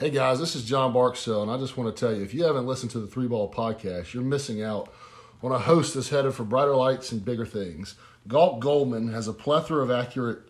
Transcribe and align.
Hey 0.00 0.10
guys, 0.10 0.40
this 0.40 0.56
is 0.56 0.64
John 0.64 0.92
Barksell, 0.92 1.42
and 1.42 1.50
I 1.52 1.56
just 1.56 1.76
want 1.76 1.94
to 1.94 2.00
tell 2.00 2.12
you 2.12 2.24
if 2.24 2.34
you 2.34 2.42
haven't 2.42 2.66
listened 2.66 2.90
to 2.90 2.98
the 2.98 3.06
Three 3.06 3.28
Ball 3.28 3.48
Podcast, 3.48 4.12
you're 4.12 4.24
missing 4.24 4.60
out 4.60 4.92
on 5.40 5.52
a 5.52 5.58
host 5.58 5.94
that's 5.94 6.08
headed 6.08 6.34
for 6.34 6.42
brighter 6.42 6.74
lights 6.74 7.12
and 7.12 7.24
bigger 7.24 7.46
things. 7.46 7.94
Galt 8.26 8.58
Goldman 8.58 9.12
has 9.12 9.28
a 9.28 9.32
plethora 9.32 9.84
of 9.84 9.92
accurate 9.92 10.40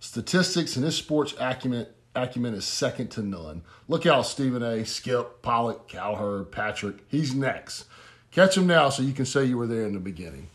statistics, 0.00 0.76
and 0.76 0.86
his 0.86 0.96
sports 0.96 1.34
acumen, 1.38 1.86
acumen 2.14 2.54
is 2.54 2.64
second 2.64 3.10
to 3.10 3.22
none. 3.22 3.60
Look 3.88 4.06
out, 4.06 4.22
Stephen 4.22 4.62
A., 4.62 4.86
Skip, 4.86 5.42
Pollock, 5.42 5.86
Cowherd, 5.86 6.50
Patrick. 6.50 7.04
He's 7.06 7.34
next. 7.34 7.84
Catch 8.30 8.56
him 8.56 8.66
now 8.66 8.88
so 8.88 9.02
you 9.02 9.12
can 9.12 9.26
say 9.26 9.44
you 9.44 9.58
were 9.58 9.66
there 9.66 9.84
in 9.84 9.92
the 9.92 10.00
beginning. 10.00 10.48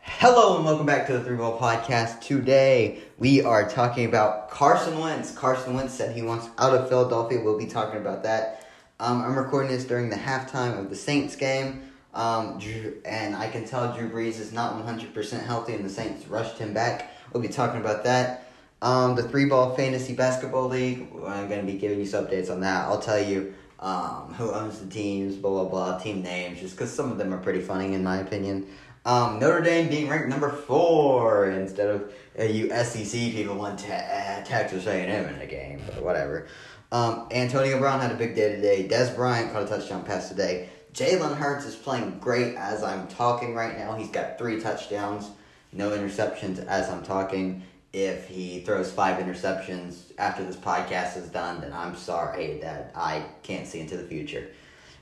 Hello 0.00 0.56
and 0.56 0.64
welcome 0.66 0.84
back 0.84 1.06
to 1.06 1.14
the 1.14 1.24
Three 1.24 1.38
Ball 1.38 1.58
Podcast. 1.58 2.20
Today 2.20 3.02
we 3.18 3.42
are 3.42 3.68
talking 3.68 4.06
about 4.06 4.48
Carson 4.48 4.98
Wentz. 5.00 5.32
Carson 5.32 5.74
Wentz 5.74 5.92
said 5.92 6.14
he 6.14 6.22
wants 6.22 6.48
out 6.56 6.74
of 6.74 6.88
Philadelphia. 6.88 7.40
We'll 7.42 7.58
be 7.58 7.66
talking 7.66 8.00
about 8.00 8.22
that. 8.22 8.68
Um, 9.00 9.22
I'm 9.22 9.36
recording 9.36 9.70
this 9.70 9.84
during 9.84 10.08
the 10.08 10.16
halftime 10.16 10.78
of 10.78 10.88
the 10.88 10.96
Saints 10.96 11.34
game. 11.34 11.82
Um, 12.14 12.60
and 13.04 13.36
I 13.36 13.48
can 13.48 13.64
tell 13.64 13.92
Drew 13.94 14.08
Brees 14.08 14.40
is 14.40 14.52
not 14.52 14.74
100% 14.84 15.44
healthy, 15.44 15.74
and 15.74 15.84
the 15.84 15.90
Saints 15.90 16.26
rushed 16.28 16.58
him 16.58 16.72
back. 16.72 17.10
We'll 17.32 17.42
be 17.42 17.48
talking 17.48 17.80
about 17.80 18.04
that. 18.04 18.50
Um, 18.80 19.16
the 19.16 19.24
three 19.24 19.46
ball 19.46 19.74
fantasy 19.74 20.14
basketball 20.14 20.68
league, 20.68 21.08
I'm 21.26 21.48
going 21.48 21.60
to 21.60 21.70
be 21.70 21.76
giving 21.76 21.98
you 21.98 22.06
some 22.06 22.26
updates 22.26 22.50
on 22.50 22.60
that. 22.60 22.86
I'll 22.86 23.00
tell 23.00 23.20
you 23.20 23.52
um, 23.80 24.32
who 24.34 24.52
owns 24.52 24.78
the 24.78 24.88
teams, 24.88 25.34
blah, 25.34 25.50
blah, 25.50 25.64
blah, 25.64 25.98
team 25.98 26.22
names, 26.22 26.60
just 26.60 26.76
because 26.76 26.92
some 26.92 27.10
of 27.10 27.18
them 27.18 27.34
are 27.34 27.38
pretty 27.38 27.60
funny, 27.60 27.94
in 27.94 28.04
my 28.04 28.18
opinion. 28.18 28.68
Um, 29.08 29.38
Notre 29.38 29.62
Dame 29.62 29.88
being 29.88 30.06
ranked 30.06 30.28
number 30.28 30.50
four 30.50 31.48
instead 31.48 31.88
of 31.88 32.12
uh, 32.38 32.42
you 32.42 32.68
SEC 32.68 33.10
people 33.10 33.54
want 33.54 33.78
te- 33.78 33.90
uh, 33.90 34.44
Texas 34.44 34.86
A&M 34.86 35.26
in 35.30 35.38
the 35.38 35.46
game, 35.46 35.80
but 35.86 36.02
whatever. 36.02 36.46
Um, 36.92 37.26
Antonio 37.30 37.78
Brown 37.78 38.00
had 38.00 38.12
a 38.12 38.16
big 38.16 38.34
day 38.34 38.54
today. 38.54 38.86
Dez 38.86 39.16
Bryant 39.16 39.50
caught 39.50 39.62
a 39.62 39.66
touchdown 39.66 40.04
pass 40.04 40.28
today. 40.28 40.68
Jalen 40.92 41.38
Hurts 41.38 41.64
is 41.64 41.74
playing 41.74 42.18
great 42.18 42.54
as 42.56 42.82
I'm 42.82 43.08
talking 43.08 43.54
right 43.54 43.78
now. 43.78 43.94
He's 43.94 44.10
got 44.10 44.36
three 44.36 44.60
touchdowns, 44.60 45.30
no 45.72 45.88
interceptions 45.88 46.62
as 46.66 46.90
I'm 46.90 47.02
talking. 47.02 47.62
If 47.94 48.28
he 48.28 48.60
throws 48.60 48.92
five 48.92 49.24
interceptions 49.24 50.12
after 50.18 50.44
this 50.44 50.56
podcast 50.56 51.16
is 51.16 51.30
done, 51.30 51.62
then 51.62 51.72
I'm 51.72 51.96
sorry 51.96 52.58
that 52.60 52.92
I 52.94 53.24
can't 53.42 53.66
see 53.66 53.80
into 53.80 53.96
the 53.96 54.04
future. 54.04 54.48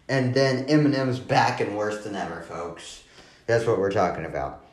And 0.08 0.32
then 0.32 0.68
Eminem's 0.68 1.18
back 1.18 1.60
and 1.60 1.76
worse 1.76 2.04
than 2.04 2.14
ever, 2.14 2.42
folks. 2.42 3.02
That's 3.46 3.64
what 3.64 3.78
we're 3.78 3.92
talking 3.92 4.24
about. 4.24 4.64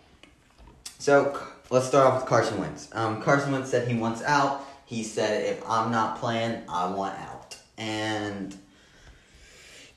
So 0.99 1.39
let's 1.69 1.87
start 1.87 2.07
off 2.07 2.21
with 2.21 2.29
Carson 2.29 2.59
Wentz. 2.59 2.89
Um, 2.93 3.21
Carson 3.21 3.51
Wentz 3.51 3.69
said 3.69 3.87
he 3.87 3.95
wants 3.95 4.21
out. 4.23 4.65
He 4.85 5.03
said, 5.03 5.45
if 5.45 5.67
I'm 5.69 5.91
not 5.91 6.19
playing, 6.19 6.63
I 6.67 6.87
want 6.87 7.17
out. 7.19 7.57
And 7.77 8.55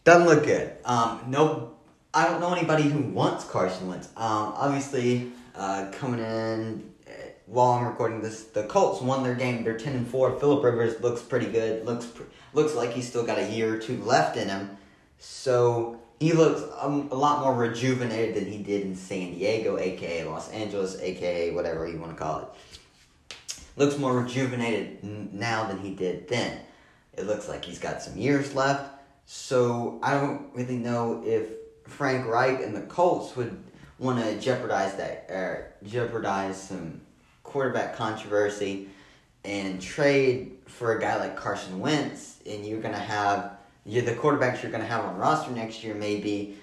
doesn't 0.05 0.27
look 0.27 0.44
good. 0.44 0.72
Um, 0.84 1.24
no, 1.28 1.74
I 2.14 2.27
don't 2.27 2.41
know 2.41 2.52
anybody 2.55 2.84
who 2.84 3.00
wants 3.00 3.44
Carson 3.44 3.88
Wentz. 3.88 4.08
Um, 4.16 4.52
obviously, 4.56 5.33
uh, 5.55 5.90
coming 5.92 6.20
in 6.20 6.92
uh, 7.06 7.11
while 7.46 7.72
I'm 7.72 7.86
recording 7.86 8.22
this, 8.22 8.44
the 8.44 8.64
Colts 8.64 9.02
won 9.02 9.22
their 9.22 9.34
game. 9.34 9.64
They're 9.64 9.77
ten 9.77 9.94
and 9.94 10.06
four. 10.06 10.38
Philip 10.38 10.62
Rivers 10.64 11.00
looks 11.00 11.22
pretty 11.22 11.46
good. 11.46 11.84
looks 11.84 12.08
looks 12.55 12.74
like 12.74 12.92
he's 12.92 13.08
still 13.08 13.27
got 13.27 13.38
a 13.38 13.50
year 13.50 13.74
or 13.74 13.78
two 13.78 14.00
left 14.02 14.36
in 14.36 14.48
him. 14.48 14.77
So 15.18 16.00
he 16.19 16.33
looks 16.33 16.62
um, 16.81 17.09
a 17.11 17.14
lot 17.14 17.41
more 17.41 17.55
rejuvenated 17.55 18.34
than 18.34 18.50
he 18.50 18.62
did 18.62 18.83
in 18.83 18.97
San 18.97 19.33
Diego, 19.34 19.78
aka 19.78 20.25
Los 20.25 20.50
Angeles, 20.50 20.98
aka 21.00 21.50
whatever 21.53 21.86
you 21.86 21.98
want 21.98 22.12
to 22.12 22.19
call 22.19 22.41
it. 22.41 22.48
Looks 23.77 23.98
more 23.98 24.19
rejuvenated 24.19 25.05
now 25.34 25.64
than 25.64 25.78
he 25.78 25.95
did 25.95 26.28
then. 26.28 26.61
It 27.14 27.27
looks 27.27 27.48
like 27.48 27.64
he's 27.64 27.78
got 27.78 28.03
some 28.03 28.17
years 28.17 28.55
left. 28.55 28.92
So 29.27 29.98
I 30.03 30.14
don't 30.14 30.55
really 30.55 30.77
know 30.77 31.23
if 31.27 31.48
Frank 31.86 32.27
Reich 32.27 32.62
and 32.62 32.75
the 32.75 32.83
Colts 32.83 33.36
would 33.36 33.62
want 33.98 34.23
to 34.23 34.41
jeopardize 34.41 34.95
that, 34.96 35.27
or 35.29 35.73
jeopardize 35.85 36.61
some 36.61 37.01
quarterback 37.42 37.96
controversy 37.96 38.89
and 39.45 39.80
trade 39.80 40.58
for 40.67 40.96
a 40.96 41.01
guy 41.01 41.17
like 41.19 41.36
Carson 41.36 41.79
Wentz, 41.80 42.39
and 42.46 42.67
you're 42.67 42.80
gonna 42.80 42.98
have 42.98 43.55
you're 43.86 44.05
the 44.05 44.13
quarterbacks 44.13 44.63
you're 44.63 44.73
going 44.73 44.83
to 44.83 44.89
have 44.89 45.05
on 45.05 45.17
roster 45.17 45.52
next 45.52 45.85
year 45.85 45.95
may 45.95 46.17
be 46.17 46.57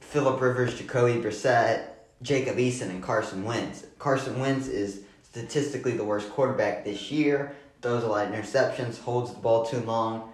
Philip 0.00 0.40
Rivers, 0.40 0.78
Jacoby 0.78 1.20
Brissett, 1.20 1.86
Jacob 2.20 2.56
Eason, 2.56 2.90
and 2.90 3.02
Carson 3.02 3.42
Wentz. 3.44 3.86
Carson 3.98 4.38
Wentz 4.38 4.68
is 4.68 5.02
statistically 5.22 5.96
the 5.96 6.04
worst 6.04 6.30
quarterback 6.30 6.84
this 6.84 7.10
year. 7.10 7.56
Throws 7.80 8.04
a 8.04 8.06
lot 8.06 8.26
of 8.26 8.34
interceptions, 8.34 9.00
holds 9.00 9.32
the 9.32 9.38
ball 9.38 9.64
too 9.64 9.80
long, 9.80 10.30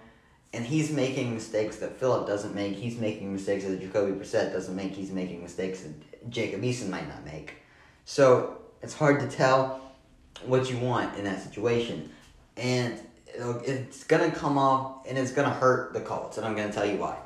and 0.53 0.65
he's 0.65 0.91
making 0.91 1.33
mistakes 1.33 1.77
that 1.77 1.97
Philip 1.97 2.27
doesn't 2.27 2.53
make. 2.53 2.75
He's 2.75 2.97
making 2.97 3.31
mistakes 3.31 3.63
that 3.63 3.79
Jacoby 3.79 4.11
Brissett 4.11 4.51
doesn't 4.51 4.75
make. 4.75 4.93
He's 4.93 5.11
making 5.11 5.41
mistakes 5.41 5.81
that 5.81 6.29
Jacob 6.29 6.61
Eason 6.61 6.89
might 6.89 7.07
not 7.07 7.23
make. 7.23 7.55
So 8.05 8.57
it's 8.81 8.93
hard 8.93 9.19
to 9.21 9.27
tell 9.27 9.81
what 10.45 10.69
you 10.69 10.77
want 10.77 11.17
in 11.17 11.23
that 11.23 11.41
situation. 11.41 12.11
And 12.57 12.99
it's 13.35 14.03
gonna 14.03 14.31
come 14.31 14.57
off 14.57 15.05
and 15.07 15.17
it's 15.17 15.31
gonna 15.31 15.49
hurt 15.49 15.93
the 15.93 16.01
Colts, 16.01 16.37
and 16.37 16.45
I'm 16.45 16.55
gonna 16.55 16.73
tell 16.73 16.85
you 16.85 16.97
why. 16.97 17.17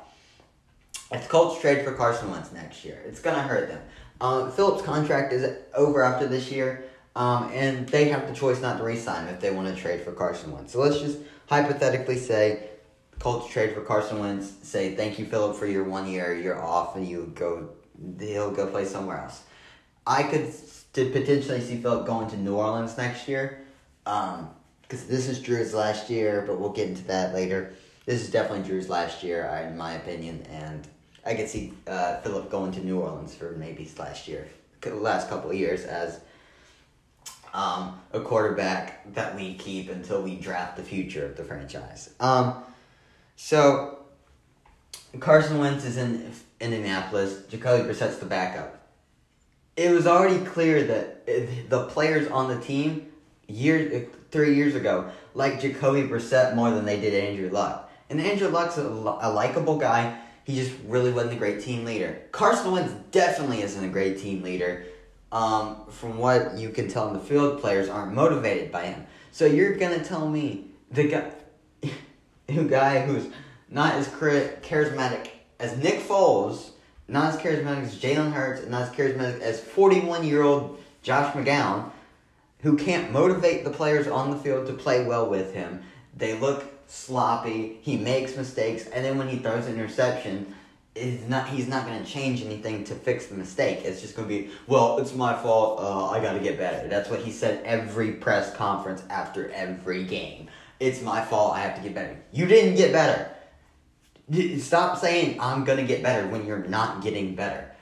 If 1.10 1.22
the 1.22 1.28
Colts 1.28 1.60
trade 1.60 1.84
for 1.84 1.92
Carson 1.92 2.30
Wentz 2.30 2.52
next 2.52 2.84
year, 2.84 3.02
it's 3.06 3.20
gonna 3.20 3.42
hurt 3.42 3.68
them. 3.68 3.80
Um, 4.20 4.50
Phillips' 4.52 4.82
contract 4.82 5.32
is 5.32 5.56
over 5.74 6.02
after 6.02 6.26
this 6.26 6.50
year, 6.50 6.84
um, 7.16 7.50
and 7.52 7.88
they 7.88 8.08
have 8.08 8.28
the 8.28 8.34
choice 8.34 8.60
not 8.60 8.78
to 8.78 8.84
re-sign 8.84 9.28
if 9.28 9.40
they 9.40 9.50
want 9.50 9.74
to 9.74 9.80
trade 9.80 10.02
for 10.02 10.12
Carson 10.12 10.52
Wentz. 10.52 10.72
So 10.72 10.80
let's 10.80 10.98
just 10.98 11.18
hypothetically 11.46 12.18
say 12.18 12.68
Colts 13.18 13.52
trade 13.52 13.74
for 13.74 13.80
Carson 13.80 14.18
Wentz. 14.18 14.52
Say 14.62 14.94
thank 14.94 15.18
you, 15.18 15.26
Philip, 15.26 15.56
for 15.56 15.66
your 15.66 15.84
one 15.84 16.08
year. 16.08 16.34
You're 16.34 16.60
off, 16.60 16.96
and 16.96 17.06
you 17.06 17.32
go. 17.34 17.70
He'll 18.18 18.50
go 18.50 18.66
play 18.66 18.84
somewhere 18.84 19.18
else. 19.18 19.42
I 20.06 20.24
could 20.24 20.52
potentially 20.92 21.60
see 21.60 21.76
Philip 21.80 22.06
going 22.06 22.28
to 22.30 22.36
New 22.36 22.56
Orleans 22.56 22.96
next 22.96 23.28
year. 23.28 23.64
Um, 24.04 24.50
because 24.86 25.06
this 25.06 25.28
is 25.28 25.40
Drew's 25.40 25.74
last 25.74 26.10
year, 26.10 26.44
but 26.46 26.58
we'll 26.58 26.70
get 26.70 26.88
into 26.88 27.04
that 27.04 27.34
later. 27.34 27.72
This 28.06 28.22
is 28.22 28.30
definitely 28.30 28.68
Drew's 28.68 28.88
last 28.88 29.22
year, 29.22 29.46
in 29.66 29.76
my 29.76 29.94
opinion, 29.94 30.46
and 30.50 30.86
I 31.24 31.34
could 31.34 31.48
see 31.48 31.72
uh, 31.86 32.20
Philip 32.20 32.50
going 32.50 32.72
to 32.72 32.84
New 32.84 33.00
Orleans 33.00 33.34
for 33.34 33.52
maybe 33.52 33.84
his 33.84 33.98
last 33.98 34.28
year, 34.28 34.46
the 34.80 34.94
last 34.94 35.28
couple 35.28 35.52
years 35.52 35.84
as 35.84 36.20
um, 37.54 37.98
a 38.12 38.20
quarterback 38.20 39.12
that 39.14 39.34
we 39.34 39.54
keep 39.54 39.88
until 39.88 40.20
we 40.20 40.36
draft 40.36 40.76
the 40.76 40.82
future 40.82 41.24
of 41.24 41.36
the 41.36 41.44
franchise. 41.44 42.10
Um, 42.20 42.62
so 43.36 44.00
Carson 45.20 45.58
Wentz 45.58 45.84
is 45.84 45.96
in 45.96 46.30
Indianapolis. 46.60 47.44
Jacoby 47.48 47.84
Brissett's 47.84 48.18
the 48.18 48.26
backup. 48.26 48.80
It 49.76 49.90
was 49.90 50.06
already 50.06 50.44
clear 50.44 50.84
that 50.84 51.26
the 51.70 51.86
players 51.86 52.28
on 52.28 52.48
the 52.48 52.60
team 52.60 53.10
year 53.48 54.08
three 54.30 54.54
years 54.54 54.74
ago 54.74 55.10
like 55.34 55.60
Jacoby 55.60 56.02
Brissett 56.02 56.54
more 56.54 56.70
than 56.70 56.84
they 56.84 57.00
did 57.00 57.14
Andrew 57.14 57.50
Luck. 57.50 57.90
And 58.10 58.20
Andrew 58.20 58.48
Luck's 58.48 58.78
a, 58.78 58.86
a 58.86 59.30
likable 59.30 59.78
guy. 59.78 60.18
He 60.44 60.54
just 60.54 60.72
really 60.86 61.12
wasn't 61.12 61.34
a 61.34 61.36
great 61.36 61.60
team 61.60 61.84
leader. 61.84 62.22
Carson 62.32 62.72
Wentz 62.72 62.92
definitely 63.10 63.62
isn't 63.62 63.82
a 63.82 63.88
great 63.88 64.18
team 64.18 64.42
leader. 64.42 64.84
Um, 65.32 65.86
from 65.90 66.18
what 66.18 66.56
you 66.56 66.68
can 66.68 66.86
tell 66.86 67.08
in 67.08 67.14
the 67.14 67.20
field, 67.20 67.60
players 67.60 67.88
aren't 67.88 68.14
motivated 68.14 68.70
by 68.70 68.86
him. 68.86 69.06
So 69.32 69.46
you're 69.46 69.74
gonna 69.76 70.04
tell 70.04 70.28
me 70.28 70.66
the 70.90 71.08
guy, 71.08 71.30
the 72.46 72.64
guy 72.64 73.04
who's 73.04 73.26
not 73.68 73.94
as 73.94 74.06
charismatic 74.06 75.30
as 75.58 75.76
Nick 75.78 76.00
Foles, 76.00 76.70
not 77.08 77.34
as 77.34 77.40
charismatic 77.40 77.82
as 77.82 77.96
Jalen 77.96 78.32
Hurts, 78.32 78.60
and 78.60 78.70
not 78.70 78.82
as 78.82 78.90
charismatic 78.90 79.40
as 79.40 79.60
41 79.60 80.24
year 80.24 80.42
old 80.42 80.78
Josh 81.02 81.34
McCown, 81.34 81.90
who 82.64 82.78
can't 82.78 83.12
motivate 83.12 83.62
the 83.62 83.70
players 83.70 84.08
on 84.08 84.30
the 84.30 84.38
field 84.38 84.66
to 84.66 84.72
play 84.72 85.04
well 85.04 85.28
with 85.28 85.52
him. 85.52 85.82
They 86.16 86.36
look 86.36 86.64
sloppy. 86.86 87.78
He 87.82 87.98
makes 87.98 88.36
mistakes, 88.36 88.86
and 88.86 89.04
then 89.04 89.18
when 89.18 89.28
he 89.28 89.36
throws 89.36 89.66
an 89.66 89.74
interception, 89.74 90.54
is 90.94 91.28
not 91.28 91.48
he's 91.48 91.68
not 91.68 91.86
going 91.86 92.02
to 92.02 92.10
change 92.10 92.40
anything 92.42 92.82
to 92.84 92.94
fix 92.94 93.26
the 93.26 93.34
mistake. 93.34 93.80
It's 93.84 94.00
just 94.00 94.16
going 94.16 94.28
to 94.28 94.34
be, 94.34 94.50
well, 94.66 94.98
it's 94.98 95.14
my 95.14 95.34
fault. 95.34 95.78
Uh, 95.78 96.08
I 96.08 96.20
got 96.20 96.32
to 96.32 96.40
get 96.40 96.56
better. 96.56 96.88
That's 96.88 97.10
what 97.10 97.20
he 97.20 97.32
said 97.32 97.62
every 97.64 98.12
press 98.12 98.54
conference 98.54 99.02
after 99.10 99.50
every 99.50 100.04
game. 100.04 100.48
It's 100.80 101.02
my 101.02 101.22
fault. 101.22 101.54
I 101.54 101.60
have 101.60 101.76
to 101.76 101.82
get 101.82 101.94
better. 101.94 102.16
You 102.32 102.46
didn't 102.46 102.76
get 102.76 102.92
better. 102.92 103.30
Stop 104.58 104.98
saying 104.98 105.38
I'm 105.38 105.64
going 105.64 105.78
to 105.78 105.84
get 105.84 106.02
better 106.02 106.26
when 106.28 106.46
you're 106.46 106.64
not 106.64 107.02
getting 107.02 107.34
better. 107.34 107.72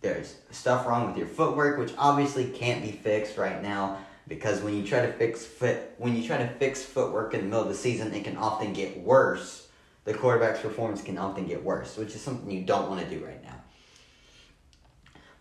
There's 0.00 0.36
stuff 0.52 0.86
wrong 0.86 1.08
with 1.08 1.16
your 1.16 1.26
footwork, 1.26 1.76
which 1.78 1.92
obviously 1.98 2.44
can't 2.44 2.82
be 2.82 2.92
fixed 2.92 3.36
right 3.36 3.60
now 3.60 3.98
because 4.28 4.60
when 4.60 4.76
you 4.76 4.86
try 4.86 5.04
to 5.06 5.12
fix 5.12 5.44
foot 5.44 5.78
when 5.96 6.14
you 6.14 6.26
try 6.26 6.36
to 6.36 6.46
fix 6.46 6.84
footwork 6.84 7.34
in 7.34 7.40
the 7.40 7.46
middle 7.46 7.62
of 7.62 7.68
the 7.68 7.74
season, 7.74 8.12
it 8.14 8.24
can 8.24 8.36
often 8.36 8.72
get 8.72 9.00
worse. 9.00 9.68
The 10.04 10.14
quarterback's 10.14 10.60
performance 10.60 11.02
can 11.02 11.18
often 11.18 11.46
get 11.46 11.62
worse, 11.64 11.96
which 11.96 12.14
is 12.14 12.20
something 12.20 12.50
you 12.50 12.62
don't 12.62 12.88
want 12.88 13.00
to 13.00 13.10
do 13.10 13.24
right 13.24 13.42
now. 13.42 13.54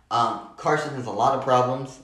Um, 0.09 0.49
Carson 0.57 0.95
has 0.95 1.05
a 1.05 1.11
lot 1.11 1.37
of 1.37 1.43
problems, 1.43 1.99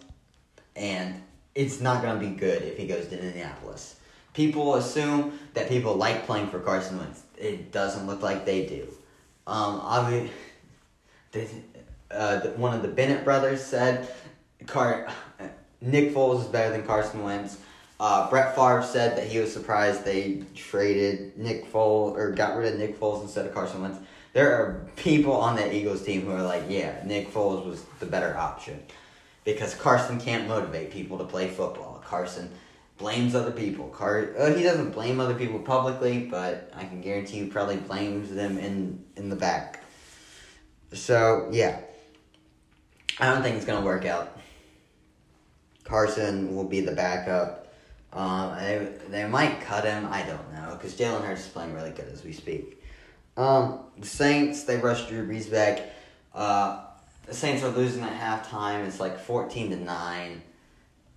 and 0.75 1.21
it's 1.55 1.79
not 1.79 2.01
going 2.01 2.19
to 2.19 2.25
be 2.25 2.35
good 2.35 2.61
if 2.61 2.77
he 2.77 2.85
goes 2.85 3.07
to 3.07 3.19
Indianapolis. 3.19 3.95
people 4.33 4.75
assume 4.75 5.37
that 5.53 5.69
people 5.69 5.95
like 5.95 6.25
playing 6.25 6.47
for 6.47 6.59
Carson 6.59 6.97
Wentz. 6.97 7.23
It 7.37 7.71
doesn't 7.71 8.07
look 8.07 8.21
like 8.21 8.45
they 8.45 8.65
do. 8.65 8.87
Um, 9.45 9.79
obviously, 9.81 10.31
uh, 12.11 12.39
one 12.55 12.73
of 12.73 12.81
the 12.81 12.87
Bennett 12.87 13.23
brothers 13.23 13.63
said, 13.63 14.09
Car- 14.65 15.07
Nick 15.83 16.13
Foles 16.13 16.41
is 16.41 16.47
better 16.47 16.71
than 16.71 16.85
Carson 16.85 17.23
Wentz. 17.23 17.57
Uh, 17.99 18.29
Brett 18.29 18.55
Favre 18.55 18.83
said 18.83 19.17
that 19.17 19.27
he 19.27 19.39
was 19.39 19.53
surprised 19.53 20.03
they 20.03 20.43
traded 20.55 21.37
Nick 21.37 21.71
Foles 21.71 22.17
or 22.17 22.31
got 22.31 22.57
rid 22.57 22.73
of 22.73 22.79
Nick 22.79 22.99
Foles 22.99 23.21
instead 23.21 23.45
of 23.45 23.53
Carson 23.53 23.81
Wentz. 23.81 23.99
There 24.33 24.51
are 24.53 24.87
people 24.95 25.33
on 25.33 25.55
the 25.55 25.73
Eagles 25.73 26.03
team 26.03 26.21
who 26.21 26.31
are 26.31 26.41
like, 26.41 26.63
yeah, 26.67 27.01
Nick 27.05 27.31
Foles 27.31 27.65
was 27.65 27.83
the 27.99 28.05
better 28.05 28.35
option 28.35 28.81
because 29.43 29.75
Carson 29.75 30.19
can't 30.19 30.47
motivate 30.47 30.91
people 30.91 31.17
to 31.19 31.23
play 31.25 31.49
football. 31.49 32.01
Carson 32.05 32.49
blames 32.97 33.35
other 33.35 33.51
people. 33.51 33.87
Car 33.89 34.29
uh, 34.39 34.53
he 34.53 34.63
doesn't 34.63 34.91
blame 34.91 35.19
other 35.19 35.35
people 35.35 35.59
publicly, 35.59 36.19
but 36.19 36.71
I 36.75 36.85
can 36.85 37.01
guarantee 37.01 37.39
you 37.39 37.47
probably 37.47 37.77
blames 37.77 38.33
them 38.33 38.57
in 38.57 39.03
in 39.15 39.29
the 39.29 39.35
back. 39.35 39.83
So 40.93 41.49
yeah, 41.51 41.79
I 43.19 43.33
don't 43.33 43.43
think 43.43 43.57
it's 43.57 43.65
gonna 43.65 43.85
work 43.85 44.05
out. 44.05 44.39
Carson 45.83 46.55
will 46.55 46.63
be 46.63 46.81
the 46.81 46.91
backup. 46.91 47.67
Um, 48.13 48.55
they 48.57 48.89
they 49.09 49.25
might 49.27 49.61
cut 49.61 49.85
him. 49.85 50.07
I 50.11 50.23
don't 50.23 50.53
know 50.53 50.75
because 50.75 50.93
Jalen 50.95 51.25
Hurts 51.25 51.41
is 51.41 51.47
playing 51.47 51.73
really 51.73 51.91
good 51.91 52.07
as 52.11 52.23
we 52.23 52.31
speak. 52.31 52.81
Um, 53.37 53.79
the 53.97 54.07
Saints 54.07 54.63
they 54.63 54.77
rushed 54.77 55.09
Drew 55.09 55.27
Brees 55.27 55.51
back. 55.51 55.89
Uh, 56.33 56.85
the 57.25 57.33
Saints 57.33 57.63
are 57.63 57.69
losing 57.69 58.03
at 58.03 58.13
halftime. 58.13 58.85
It's 58.85 58.99
like 58.99 59.19
fourteen 59.19 59.71
to 59.71 59.77
nine. 59.77 60.41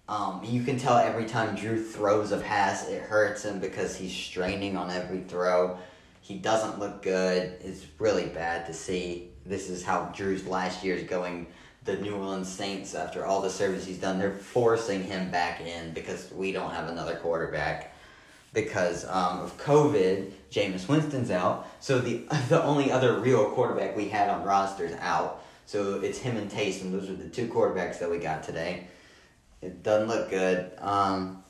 Um, 0.08 0.40
you 0.44 0.62
can 0.62 0.78
tell 0.78 0.96
every 0.96 1.26
time 1.26 1.56
Drew 1.56 1.82
throws 1.82 2.30
a 2.30 2.38
pass, 2.38 2.88
it 2.88 3.02
hurts 3.02 3.44
him 3.44 3.58
because 3.58 3.96
he's 3.96 4.12
straining 4.12 4.76
on 4.76 4.88
every 4.90 5.20
throw. 5.20 5.78
He 6.20 6.38
doesn't 6.38 6.78
look 6.78 7.02
good. 7.02 7.56
It's 7.60 7.84
really 7.98 8.26
bad 8.26 8.66
to 8.66 8.72
see. 8.72 9.30
This 9.44 9.68
is 9.68 9.84
how 9.84 10.12
Drew's 10.14 10.46
last 10.46 10.84
year 10.84 10.96
is 10.96 11.02
going. 11.04 11.48
The 11.86 11.96
New 11.96 12.16
Orleans 12.16 12.52
Saints, 12.52 12.94
after 12.94 13.24
all 13.24 13.40
the 13.40 13.50
service 13.50 13.86
he's 13.86 13.98
done, 13.98 14.18
they're 14.18 14.32
forcing 14.32 15.04
him 15.04 15.30
back 15.30 15.60
in 15.60 15.92
because 15.92 16.30
we 16.32 16.52
don't 16.52 16.72
have 16.72 16.88
another 16.88 17.14
quarterback 17.16 17.94
because 18.52 19.04
um, 19.04 19.40
of 19.40 19.56
COVID. 19.58 20.32
Jameis 20.50 20.88
Winston's 20.88 21.30
out, 21.30 21.68
so 21.80 21.98
the 21.98 22.24
the 22.48 22.62
only 22.62 22.90
other 22.90 23.20
real 23.20 23.50
quarterback 23.50 23.96
we 23.96 24.08
had 24.08 24.28
on 24.28 24.42
rosters 24.44 24.92
out. 25.00 25.44
So 25.66 26.00
it's 26.00 26.18
him 26.18 26.36
and 26.36 26.50
Taysom. 26.50 26.92
Those 26.92 27.10
are 27.10 27.14
the 27.14 27.28
two 27.28 27.48
quarterbacks 27.48 27.98
that 27.98 28.10
we 28.10 28.18
got 28.18 28.42
today. 28.42 28.86
It 29.62 29.82
doesn't 29.82 30.08
look 30.08 30.30
good. 30.30 30.70
Um, 30.78 31.44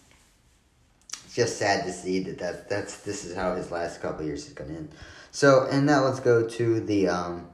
it's 1.24 1.34
just 1.34 1.58
sad 1.58 1.84
to 1.84 1.92
see 1.92 2.20
that, 2.20 2.38
that 2.38 2.68
that's 2.68 2.98
this 2.98 3.24
is 3.24 3.36
how 3.36 3.54
his 3.54 3.70
last 3.70 4.02
couple 4.02 4.26
years 4.26 4.44
has 4.44 4.54
gone 4.54 4.68
in. 4.68 4.88
So 5.30 5.68
and 5.70 5.86
now 5.86 6.04
let's 6.04 6.20
go 6.20 6.46
to 6.46 6.80
the 6.80 7.08
um, 7.08 7.46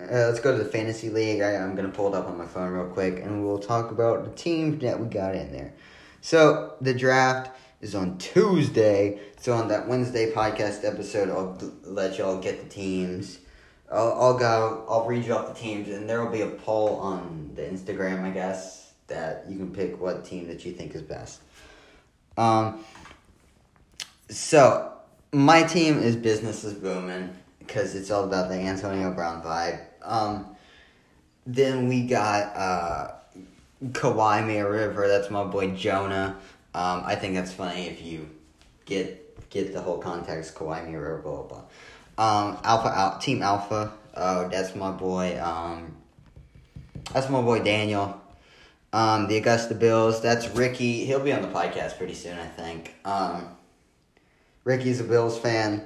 uh, 0.00 0.28
let's 0.28 0.40
go 0.40 0.56
to 0.56 0.62
the 0.62 0.68
fantasy 0.68 1.10
league. 1.10 1.40
I, 1.40 1.56
I'm 1.56 1.74
gonna 1.74 1.88
pull 1.88 2.14
it 2.14 2.16
up 2.16 2.28
on 2.28 2.38
my 2.38 2.46
phone 2.46 2.72
real 2.72 2.86
quick, 2.86 3.20
and 3.20 3.44
we'll 3.44 3.58
talk 3.58 3.90
about 3.90 4.24
the 4.24 4.30
teams 4.30 4.80
that 4.82 4.98
we 4.98 5.06
got 5.06 5.34
in 5.34 5.52
there. 5.52 5.74
So 6.20 6.74
the 6.80 6.94
draft 6.94 7.50
is 7.80 7.94
on 7.94 8.18
Tuesday. 8.18 9.20
So 9.40 9.54
on 9.54 9.68
that 9.68 9.88
Wednesday 9.88 10.32
podcast 10.32 10.84
episode, 10.84 11.30
I'll 11.30 11.58
let 11.84 12.18
y'all 12.18 12.40
get 12.40 12.62
the 12.62 12.68
teams. 12.68 13.38
I'll, 13.90 14.12
I'll 14.12 14.38
go. 14.38 14.84
I'll 14.88 15.06
read 15.06 15.24
you 15.24 15.34
off 15.34 15.54
the 15.54 15.60
teams, 15.60 15.88
and 15.88 16.08
there 16.08 16.22
will 16.22 16.32
be 16.32 16.42
a 16.42 16.50
poll 16.50 16.96
on 16.96 17.52
the 17.54 17.62
Instagram, 17.62 18.22
I 18.22 18.30
guess, 18.30 18.92
that 19.08 19.46
you 19.48 19.56
can 19.56 19.72
pick 19.72 20.00
what 20.00 20.24
team 20.24 20.46
that 20.48 20.64
you 20.64 20.72
think 20.72 20.94
is 20.94 21.02
best. 21.02 21.40
Um. 22.36 22.84
So 24.30 24.92
my 25.32 25.62
team 25.62 25.98
is 25.98 26.14
business 26.14 26.64
is 26.64 26.74
booming 26.74 27.34
because 27.58 27.94
it's 27.94 28.10
all 28.10 28.24
about 28.24 28.48
the 28.48 28.56
Antonio 28.56 29.12
Brown 29.12 29.42
vibe. 29.42 29.87
Um. 30.02 30.56
Then 31.46 31.88
we 31.88 32.06
got 32.06 32.56
uh, 32.56 33.12
Kawhi 33.82 34.46
River. 34.46 35.08
That's 35.08 35.30
my 35.30 35.44
boy 35.44 35.70
Jonah. 35.70 36.36
Um, 36.74 37.02
I 37.06 37.14
think 37.14 37.34
that's 37.34 37.52
funny 37.52 37.86
if 37.86 38.02
you 38.02 38.28
get 38.84 39.48
get 39.48 39.72
the 39.72 39.80
whole 39.80 39.98
context. 39.98 40.54
Kawhi 40.54 40.84
River. 40.86 41.20
Blah 41.22 41.42
blah. 41.42 41.46
blah. 41.46 41.62
Um, 42.18 42.58
Alpha 42.64 42.88
Al- 42.88 43.18
Team 43.18 43.42
Alpha. 43.42 43.92
Oh, 44.14 44.48
that's 44.48 44.74
my 44.74 44.90
boy. 44.90 45.40
Um, 45.40 45.96
that's 47.12 47.30
my 47.30 47.40
boy 47.40 47.62
Daniel. 47.62 48.20
Um, 48.92 49.28
the 49.28 49.36
Augusta 49.36 49.74
Bills. 49.74 50.20
That's 50.20 50.48
Ricky. 50.48 51.04
He'll 51.04 51.20
be 51.20 51.32
on 51.32 51.42
the 51.42 51.48
podcast 51.48 51.96
pretty 51.96 52.14
soon, 52.14 52.38
I 52.38 52.46
think. 52.46 52.94
Um, 53.04 53.56
Ricky's 54.64 55.00
a 55.00 55.04
Bills 55.04 55.38
fan, 55.38 55.82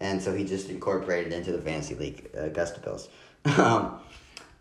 and 0.00 0.22
so 0.22 0.34
he 0.34 0.44
just 0.44 0.70
incorporated 0.70 1.32
into 1.32 1.52
the 1.52 1.60
fantasy 1.60 1.94
league. 1.94 2.30
Augusta 2.34 2.80
Bills. 2.80 3.08
Um, 3.58 4.00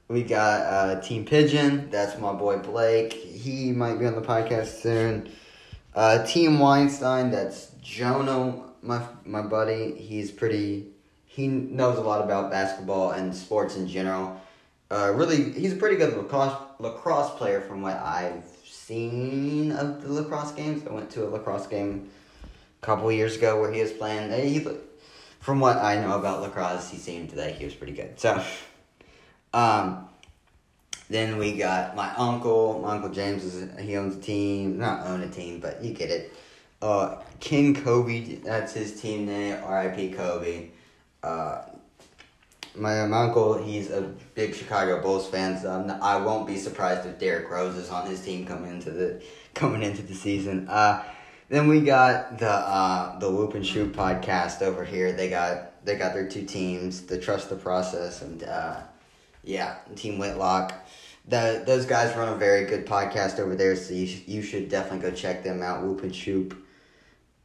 we 0.08 0.24
got 0.24 0.62
uh, 0.62 1.02
Team 1.02 1.26
Pigeon. 1.26 1.90
That's 1.90 2.20
my 2.20 2.34
boy 2.34 2.58
Blake. 2.58 3.14
He 3.14 3.72
might 3.72 4.00
be 4.00 4.06
on 4.06 4.16
the 4.16 4.22
podcast 4.22 4.82
soon. 4.82 5.32
Uh, 5.94 6.26
Team 6.26 6.60
Weinstein. 6.60 7.32
That's 7.32 7.72
Jonah, 7.82 8.62
my 8.82 9.02
my 9.26 9.42
buddy. 9.42 9.96
He's 9.96 10.32
pretty 10.32 10.88
he 11.36 11.48
knows 11.48 11.98
a 11.98 12.02
lot 12.02 12.24
about 12.24 12.50
basketball 12.50 13.12
and 13.12 13.36
sports 13.36 13.76
in 13.76 13.88
general. 13.88 14.40
Uh, 14.90 15.12
really, 15.14 15.52
he's 15.52 15.74
a 15.74 15.76
pretty 15.76 15.98
good 15.98 16.16
lacrosse 16.16 16.56
lacrosse 16.80 17.32
player 17.36 17.60
from 17.60 17.82
what 17.82 17.98
I've 17.98 18.46
seen 18.64 19.72
of 19.72 20.02
the 20.02 20.14
lacrosse 20.14 20.52
games. 20.52 20.86
I 20.88 20.94
went 20.94 21.10
to 21.12 21.26
a 21.26 21.30
lacrosse 21.30 21.68
game 21.68 22.10
a 22.82 22.86
couple 22.86 23.12
years 23.12 23.36
ago 23.36 23.60
where 23.60 23.72
he 23.72 23.82
was 23.82 23.92
playing. 23.92 24.32
He, 24.48 24.66
from 25.40 25.60
what 25.60 25.78
I 25.78 26.00
know 26.00 26.18
about 26.18 26.42
lacrosse, 26.42 26.90
he 26.90 26.98
seemed 26.98 27.32
today 27.32 27.54
he 27.54 27.66
was 27.66 27.74
pretty 27.74 27.94
good. 27.94 28.20
So, 28.20 28.42
um, 29.56 30.10
then 31.10 31.38
we 31.38 31.54
got 31.54 31.96
my 31.96 32.14
uncle. 32.16 32.80
My 32.84 32.96
uncle 32.96 33.10
James 33.10 33.46
is 33.46 33.80
he 33.80 33.96
owns 33.96 34.18
a 34.18 34.22
team, 34.22 34.78
not 34.78 35.08
own 35.08 35.22
a 35.22 35.30
team, 35.30 35.62
but 35.62 35.82
you 35.82 35.94
get 35.94 36.10
it. 36.10 36.34
Uh, 36.82 37.22
King 37.40 37.74
Kobe, 37.74 38.36
that's 38.44 38.74
his 38.74 39.00
team 39.00 39.26
name. 39.26 39.58
R.I.P. 39.64 40.10
Kobe. 40.10 40.72
Uh, 41.24 41.62
my, 42.76 43.06
my 43.06 43.24
uncle, 43.24 43.54
he's 43.54 43.90
a 43.92 44.02
big 44.34 44.54
Chicago 44.54 45.02
Bulls 45.02 45.30
fan, 45.30 45.58
so 45.58 45.82
not, 45.82 46.02
I 46.02 46.18
won't 46.18 46.46
be 46.46 46.58
surprised 46.58 47.08
if 47.08 47.18
Derrick 47.18 47.50
Rose 47.50 47.78
is 47.78 47.90
on 47.90 48.08
his 48.08 48.20
team 48.20 48.46
coming 48.46 48.72
into 48.72 48.92
the 48.92 49.24
coming 49.54 49.84
into 49.84 50.02
the 50.02 50.14
season. 50.14 50.68
Uh, 50.68 51.02
then 51.48 51.70
we 51.70 51.80
got 51.80 52.40
the 52.40 52.52
uh, 52.52 53.18
the 53.20 53.32
Whoop 53.32 53.54
and 53.54 53.66
Shoot 53.66 53.94
podcast 53.94 54.62
over 54.62 54.84
here. 54.84 55.14
They 55.14 55.30
got 55.30 55.86
they 55.86 55.96
got 55.96 56.14
their 56.14 56.28
two 56.28 56.44
teams, 56.44 57.04
the 57.04 57.18
Trust 57.18 57.50
the 57.50 57.56
Process 57.56 58.22
and 58.22 58.44
uh, 58.44 58.82
yeah, 59.46 59.78
Team 59.96 60.18
Whitlock. 60.18 60.74
The, 61.28 61.64
those 61.66 61.86
guys 61.86 62.16
run 62.16 62.34
a 62.34 62.36
very 62.36 62.66
good 62.66 62.86
podcast 62.86 63.40
over 63.40 63.56
there, 63.56 63.76
so 63.76 63.94
you, 63.94 64.06
sh- 64.06 64.24
you 64.28 64.42
should 64.42 64.70
definitely 64.70 65.10
go 65.10 65.16
check 65.16 65.44
them 65.44 65.62
out. 65.62 65.84
Whoop 65.84 66.04
and 66.04 66.16
Shoot. 66.16 66.56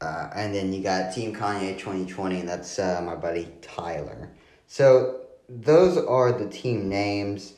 Uh, 0.00 0.30
and 0.35 0.54
then 0.54 0.73
you 0.73 0.83
got 0.83 1.14
Team 1.14 1.35
Kanye 1.35 1.78
2020, 1.78 2.40
and 2.40 2.49
that's 2.49 2.78
uh, 2.78 3.02
my 3.04 3.14
buddy 3.14 3.49
Tyler. 3.62 4.30
So 4.66 5.21
those 5.49 5.97
are 5.99 6.33
the 6.33 6.49
team 6.49 6.88
names. 6.88 7.54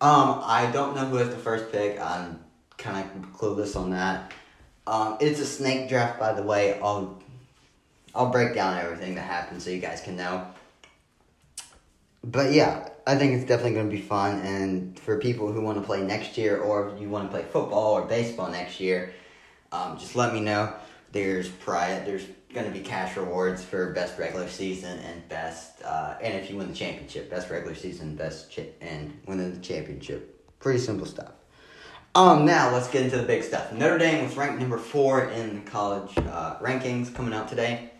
Um, 0.00 0.40
I 0.42 0.70
don't 0.72 0.96
know 0.96 1.04
who 1.06 1.16
has 1.16 1.28
the 1.28 1.36
first 1.36 1.70
pick. 1.70 2.00
I'm 2.00 2.40
kind 2.78 3.08
of 3.08 3.32
clueless 3.32 3.76
on 3.76 3.90
that. 3.90 4.32
Um, 4.86 5.16
it's 5.20 5.40
a 5.40 5.46
snake 5.46 5.88
draft, 5.88 6.18
by 6.18 6.32
the 6.32 6.42
way. 6.42 6.78
I'll 6.80 7.22
I'll 8.14 8.30
break 8.30 8.54
down 8.54 8.78
everything 8.78 9.14
that 9.16 9.22
happened 9.22 9.62
so 9.62 9.70
you 9.70 9.80
guys 9.80 10.00
can 10.00 10.16
know. 10.16 10.46
But 12.24 12.52
yeah, 12.52 12.88
I 13.06 13.16
think 13.16 13.34
it's 13.34 13.44
definitely 13.44 13.74
going 13.74 13.90
to 13.90 13.94
be 13.94 14.00
fun, 14.00 14.40
and 14.40 14.98
for 14.98 15.18
people 15.18 15.52
who 15.52 15.60
want 15.60 15.78
to 15.78 15.84
play 15.84 16.00
next 16.00 16.38
year, 16.38 16.58
or 16.58 16.96
you 16.98 17.10
want 17.10 17.30
to 17.30 17.30
play 17.30 17.44
football 17.44 17.92
or 17.92 18.02
baseball 18.02 18.50
next 18.50 18.80
year, 18.80 19.12
um, 19.72 19.98
just 19.98 20.16
let 20.16 20.32
me 20.32 20.40
know. 20.40 20.72
There's 21.12 21.48
pride. 21.48 22.06
There's 22.06 22.24
going 22.54 22.66
to 22.66 22.72
be 22.72 22.80
cash 22.80 23.16
rewards 23.18 23.62
for 23.62 23.92
best 23.92 24.18
regular 24.18 24.48
season 24.48 24.98
and 25.00 25.28
best, 25.28 25.82
uh, 25.82 26.14
and 26.22 26.32
if 26.34 26.48
you 26.48 26.56
win 26.56 26.68
the 26.68 26.74
championship, 26.74 27.28
best 27.28 27.50
regular 27.50 27.74
season, 27.74 28.16
best 28.16 28.58
and 28.80 29.20
winning 29.26 29.52
the 29.52 29.60
championship. 29.60 30.48
Pretty 30.60 30.78
simple 30.78 31.06
stuff. 31.06 31.32
Um, 32.14 32.46
now 32.46 32.72
let's 32.72 32.88
get 32.88 33.02
into 33.02 33.18
the 33.18 33.24
big 33.24 33.42
stuff. 33.42 33.70
Notre 33.72 33.98
Dame 33.98 34.24
was 34.24 34.34
ranked 34.34 34.60
number 34.60 34.78
four 34.78 35.26
in 35.26 35.56
the 35.56 35.70
college 35.70 36.16
uh, 36.16 36.56
rankings 36.60 37.14
coming 37.14 37.34
out 37.34 37.48
today. 37.48 37.90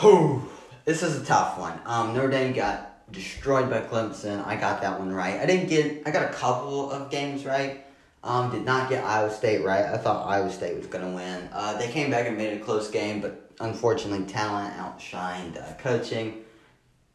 Whew, 0.00 0.48
this 0.88 1.02
is 1.02 1.20
a 1.20 1.24
tough 1.26 1.58
one. 1.58 1.78
Um, 1.84 2.14
Notre 2.14 2.30
Dame 2.30 2.54
got 2.54 3.12
destroyed 3.12 3.68
by 3.68 3.82
Clemson. 3.82 4.42
I 4.46 4.56
got 4.56 4.80
that 4.80 4.98
one 4.98 5.12
right. 5.12 5.38
I 5.38 5.44
didn't 5.44 5.68
get. 5.68 6.04
I 6.06 6.10
got 6.10 6.30
a 6.30 6.32
couple 6.32 6.90
of 6.90 7.10
games 7.10 7.44
right. 7.44 7.84
Um, 8.24 8.50
did 8.50 8.64
not 8.64 8.88
get 8.88 9.04
Iowa 9.04 9.30
State 9.30 9.62
right. 9.62 9.84
I 9.84 9.98
thought 9.98 10.26
Iowa 10.26 10.50
State 10.50 10.78
was 10.78 10.86
gonna 10.86 11.14
win. 11.14 11.46
Uh, 11.52 11.76
they 11.76 11.88
came 11.88 12.10
back 12.10 12.26
and 12.26 12.38
made 12.38 12.54
it 12.54 12.62
a 12.62 12.64
close 12.64 12.90
game, 12.90 13.20
but 13.20 13.50
unfortunately, 13.60 14.24
talent 14.24 14.74
outshined 14.76 15.62
uh, 15.62 15.74
coaching. 15.74 16.42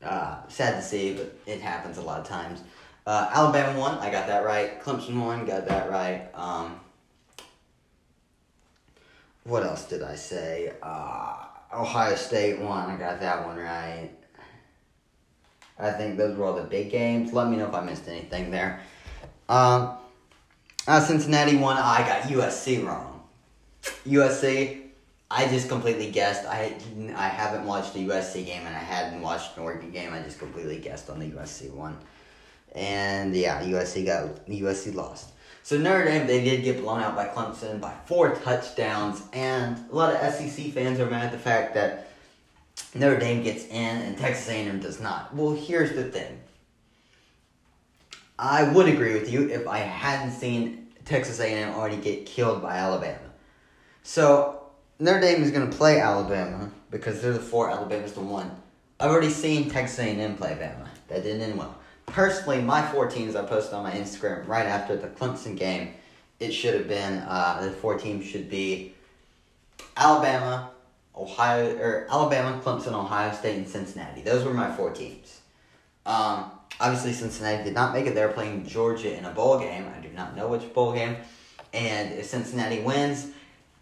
Uh, 0.04 0.48
sad 0.50 0.76
to 0.76 0.82
see, 0.84 1.16
but 1.16 1.36
it 1.48 1.60
happens 1.60 1.98
a 1.98 2.02
lot 2.04 2.20
of 2.20 2.28
times. 2.28 2.62
Uh, 3.08 3.28
Alabama 3.34 3.80
won. 3.80 3.98
I 3.98 4.12
got 4.12 4.28
that 4.28 4.46
right. 4.46 4.80
Clemson 4.84 5.20
won. 5.20 5.48
Got 5.48 5.66
that 5.66 5.90
right. 5.90 6.30
Um, 6.36 6.80
what 9.46 9.64
else 9.64 9.86
did 9.86 10.04
I 10.04 10.14
say? 10.14 10.74
Uh, 10.84 11.46
Ohio 11.74 12.16
State 12.16 12.60
won. 12.60 12.90
I 12.90 12.98
got 12.98 13.20
that 13.20 13.46
one 13.46 13.58
right. 13.58 14.12
I 15.80 15.92
think 15.92 16.18
those 16.18 16.38
were 16.38 16.46
all 16.46 16.56
the 16.56 16.64
big 16.64 16.92
games. 16.92 17.34
Let 17.34 17.50
me 17.50 17.58
know 17.58 17.68
if 17.68 17.74
I 17.74 17.82
missed 17.82 18.08
anything 18.08 18.52
there. 18.52 18.82
Um, 19.50 19.98
uh, 20.88 21.00
Cincinnati 21.00 21.58
won. 21.58 21.78
I 21.78 22.00
got 22.00 22.24
USC 22.24 22.86
wrong. 22.86 23.24
USC, 24.08 24.82
I 25.32 25.48
just 25.48 25.68
completely 25.68 26.12
guessed. 26.12 26.46
I 26.46 26.76
I 27.16 27.28
haven't 27.28 27.66
watched 27.66 27.96
a 27.96 28.00
USC 28.00 28.46
game 28.46 28.66
and 28.66 28.76
I 28.76 28.80
hadn't 28.80 29.22
watched 29.22 29.58
an 29.58 29.64
Oregon 29.64 29.92
game. 29.92 30.14
I 30.14 30.22
just 30.22 30.40
completely 30.40 30.80
guessed 30.80 31.10
on 31.10 31.20
the 31.20 31.30
USC 31.32 31.72
one. 31.72 31.98
And 32.74 33.36
yeah, 33.36 33.62
USC 33.64 34.06
got 34.06 34.46
USC 34.48 34.94
lost. 34.94 35.32
So 35.64 35.78
Notre 35.78 36.04
Dame, 36.04 36.28
they 36.28 36.44
did 36.44 36.66
get 36.66 36.82
blown 36.82 37.00
out 37.00 37.16
by 37.16 37.28
Clemson 37.28 37.80
by 37.80 37.94
four 38.06 38.36
touchdowns, 38.36 39.24
and 39.32 39.78
a 39.90 39.96
lot 39.96 40.14
of 40.14 40.34
SEC 40.34 40.74
fans 40.74 41.00
are 41.00 41.10
mad 41.10 41.28
at 41.28 41.32
the 41.32 41.38
fact 41.38 41.74
that 41.76 42.10
Notre 42.94 43.18
Dame 43.18 43.44
gets 43.44 43.66
in 43.68 43.74
and 43.74 44.18
Texas 44.18 44.50
A&M 44.50 44.82
does 44.82 45.00
not. 45.00 45.34
Well, 45.34 45.54
here's 45.54 45.94
the 45.94 46.04
thing. 46.04 46.42
I 48.38 48.70
would 48.74 48.90
agree 48.90 49.14
with 49.14 49.32
you 49.32 49.48
if 49.48 49.66
I 49.66 49.78
hadn't 49.78 50.34
seen 50.34 50.90
Texas 51.06 51.40
A&M 51.40 51.74
already 51.76 51.98
get 51.98 52.26
killed 52.26 52.62
by 52.62 52.76
Alabama. 52.76 53.20
So 54.04 54.64
Notre 55.00 55.22
Dame 55.22 55.44
is 55.44 55.52
going 55.52 55.70
to 55.70 55.78
play 55.78 56.02
Alabama 56.02 56.72
because 56.92 57.22
they're 57.22 57.32
the 57.32 57.40
four. 57.40 57.70
Alabama's 57.70 58.12
the 58.12 58.20
one. 58.20 58.52
I've 59.00 59.12
already 59.12 59.30
seen 59.30 59.70
Texas 59.70 60.00
A&M 60.00 60.36
play 60.36 60.58
Bama. 60.60 60.90
That 61.08 61.24
didn't 61.24 61.42
end 61.42 61.58
well 61.58 61.78
personally, 62.14 62.62
my 62.62 62.82
four 62.82 63.08
teams 63.08 63.36
I 63.36 63.44
posted 63.44 63.74
on 63.74 63.84
my 63.84 63.92
Instagram 63.92 64.48
right 64.48 64.66
after 64.66 64.96
the 64.96 65.08
Clemson 65.08 65.58
game, 65.58 65.96
it 66.40 66.52
should 66.52 66.76
have 66.76 66.88
been 66.88 67.20
uh, 67.20 67.60
the 67.62 67.72
four 67.72 67.98
teams 67.98 68.26
should 68.26 68.50
be 68.50 68.94
Alabama, 69.98 70.70
Ohio, 71.16 71.76
or 71.78 72.08
Alabama, 72.10 72.62
Clemson, 72.64 72.94
Ohio 72.94 73.34
State, 73.34 73.58
and 73.58 73.68
Cincinnati. 73.68 74.22
Those 74.22 74.46
were 74.46 74.54
my 74.54 74.74
four 74.76 74.92
teams. 74.92 75.42
Um, 76.06 76.52
obviously, 76.80 77.14
Cincinnati 77.14 77.64
did 77.64 77.74
not 77.74 77.94
make 77.94 78.06
it. 78.06 78.16
They're 78.16 78.30
playing 78.30 78.66
Georgia 78.68 79.18
in 79.18 79.26
a 79.26 79.32
bowl 79.32 79.60
game. 79.60 79.86
I 79.96 80.00
do 80.02 80.10
not 80.10 80.36
know 80.36 80.48
which 80.48 80.72
bowl 80.74 80.94
game. 80.94 81.18
And 81.74 82.14
if 82.14 82.26
Cincinnati 82.26 82.82
wins, 82.82 83.28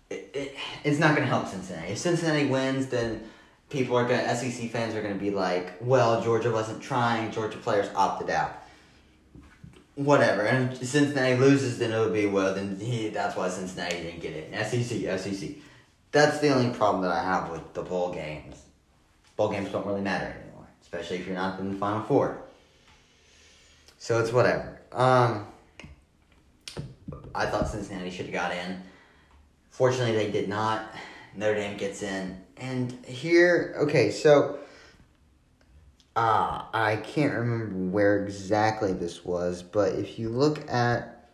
it, 0.10 0.30
it, 0.34 0.56
it's 0.84 1.00
not 1.00 1.16
going 1.16 1.28
to 1.28 1.34
help 1.34 1.48
Cincinnati. 1.48 1.92
If 1.92 1.98
Cincinnati 1.98 2.48
wins, 2.48 2.88
then 2.88 3.24
people 3.72 3.96
are 3.96 4.06
going 4.06 4.24
to, 4.24 4.36
SEC 4.36 4.70
fans 4.70 4.94
are 4.94 5.02
going 5.02 5.14
to 5.14 5.20
be 5.20 5.32
like, 5.32 5.74
well, 5.80 6.22
Georgia 6.22 6.52
wasn't 6.52 6.82
trying, 6.82 7.32
Georgia 7.32 7.58
players 7.58 7.90
opted 7.96 8.30
out. 8.30 8.58
Whatever. 9.96 10.44
And 10.44 10.78
Cincinnati 10.78 11.38
loses, 11.38 11.80
then 11.80 11.92
it 11.92 12.00
would 12.00 12.14
be, 12.14 12.26
well, 12.26 12.54
then 12.54 12.80
he, 12.80 13.10
that's 13.10 13.36
why 13.36 13.50
Cincinnati 13.50 13.98
didn't 14.04 14.22
get 14.22 14.34
it. 14.34 14.54
SEC, 14.68 15.20
SEC. 15.20 15.50
That's 16.12 16.40
the 16.40 16.54
only 16.54 16.76
problem 16.76 17.04
that 17.04 17.12
I 17.12 17.24
have 17.24 17.50
with 17.50 17.74
the 17.74 17.82
bowl 17.82 18.14
games. 18.14 18.62
Bowl 19.38 19.50
games 19.50 19.72
don't 19.72 19.86
really 19.86 20.02
matter 20.02 20.26
anymore, 20.26 20.68
especially 20.82 21.18
if 21.18 21.26
you're 21.26 21.36
not 21.36 21.60
in 21.60 21.72
the 21.72 21.78
Final 21.78 22.04
Four. 22.04 22.42
So 23.98 24.20
it's 24.20 24.34
whatever. 24.34 24.82
Um, 24.92 25.48
I 27.34 27.46
thought 27.46 27.70
Cincinnati 27.70 28.10
should 28.10 28.26
have 28.26 28.34
got 28.34 28.52
in. 28.52 28.82
Fortunately, 29.70 30.16
they 30.16 30.32
did 30.32 30.50
not. 30.50 30.94
Notre 31.36 31.56
Dame 31.56 31.78
gets 31.78 32.04
in. 32.04 32.42
And 32.62 33.04
here, 33.06 33.74
okay, 33.80 34.12
so 34.12 34.60
uh, 36.16 36.66
I 36.72 36.98
can't 36.98 37.34
remember 37.34 37.76
where 37.92 38.24
exactly 38.24 38.94
this 38.94 39.26
was, 39.26 39.64
but 39.64 39.94
if 39.96 40.20
you 40.20 40.30
look 40.30 40.70
at 40.70 41.28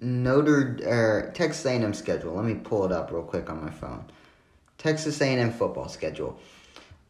Notre 0.00 0.78
er, 0.84 1.32
Texas 1.34 1.66
A&M 1.66 1.92
schedule, 1.92 2.34
let 2.34 2.44
me 2.44 2.54
pull 2.54 2.84
it 2.84 2.92
up 2.92 3.10
real 3.10 3.22
quick 3.24 3.50
on 3.50 3.64
my 3.64 3.70
phone. 3.70 4.04
Texas 4.78 5.20
A&M 5.20 5.50
football 5.50 5.88
schedule. 5.88 6.38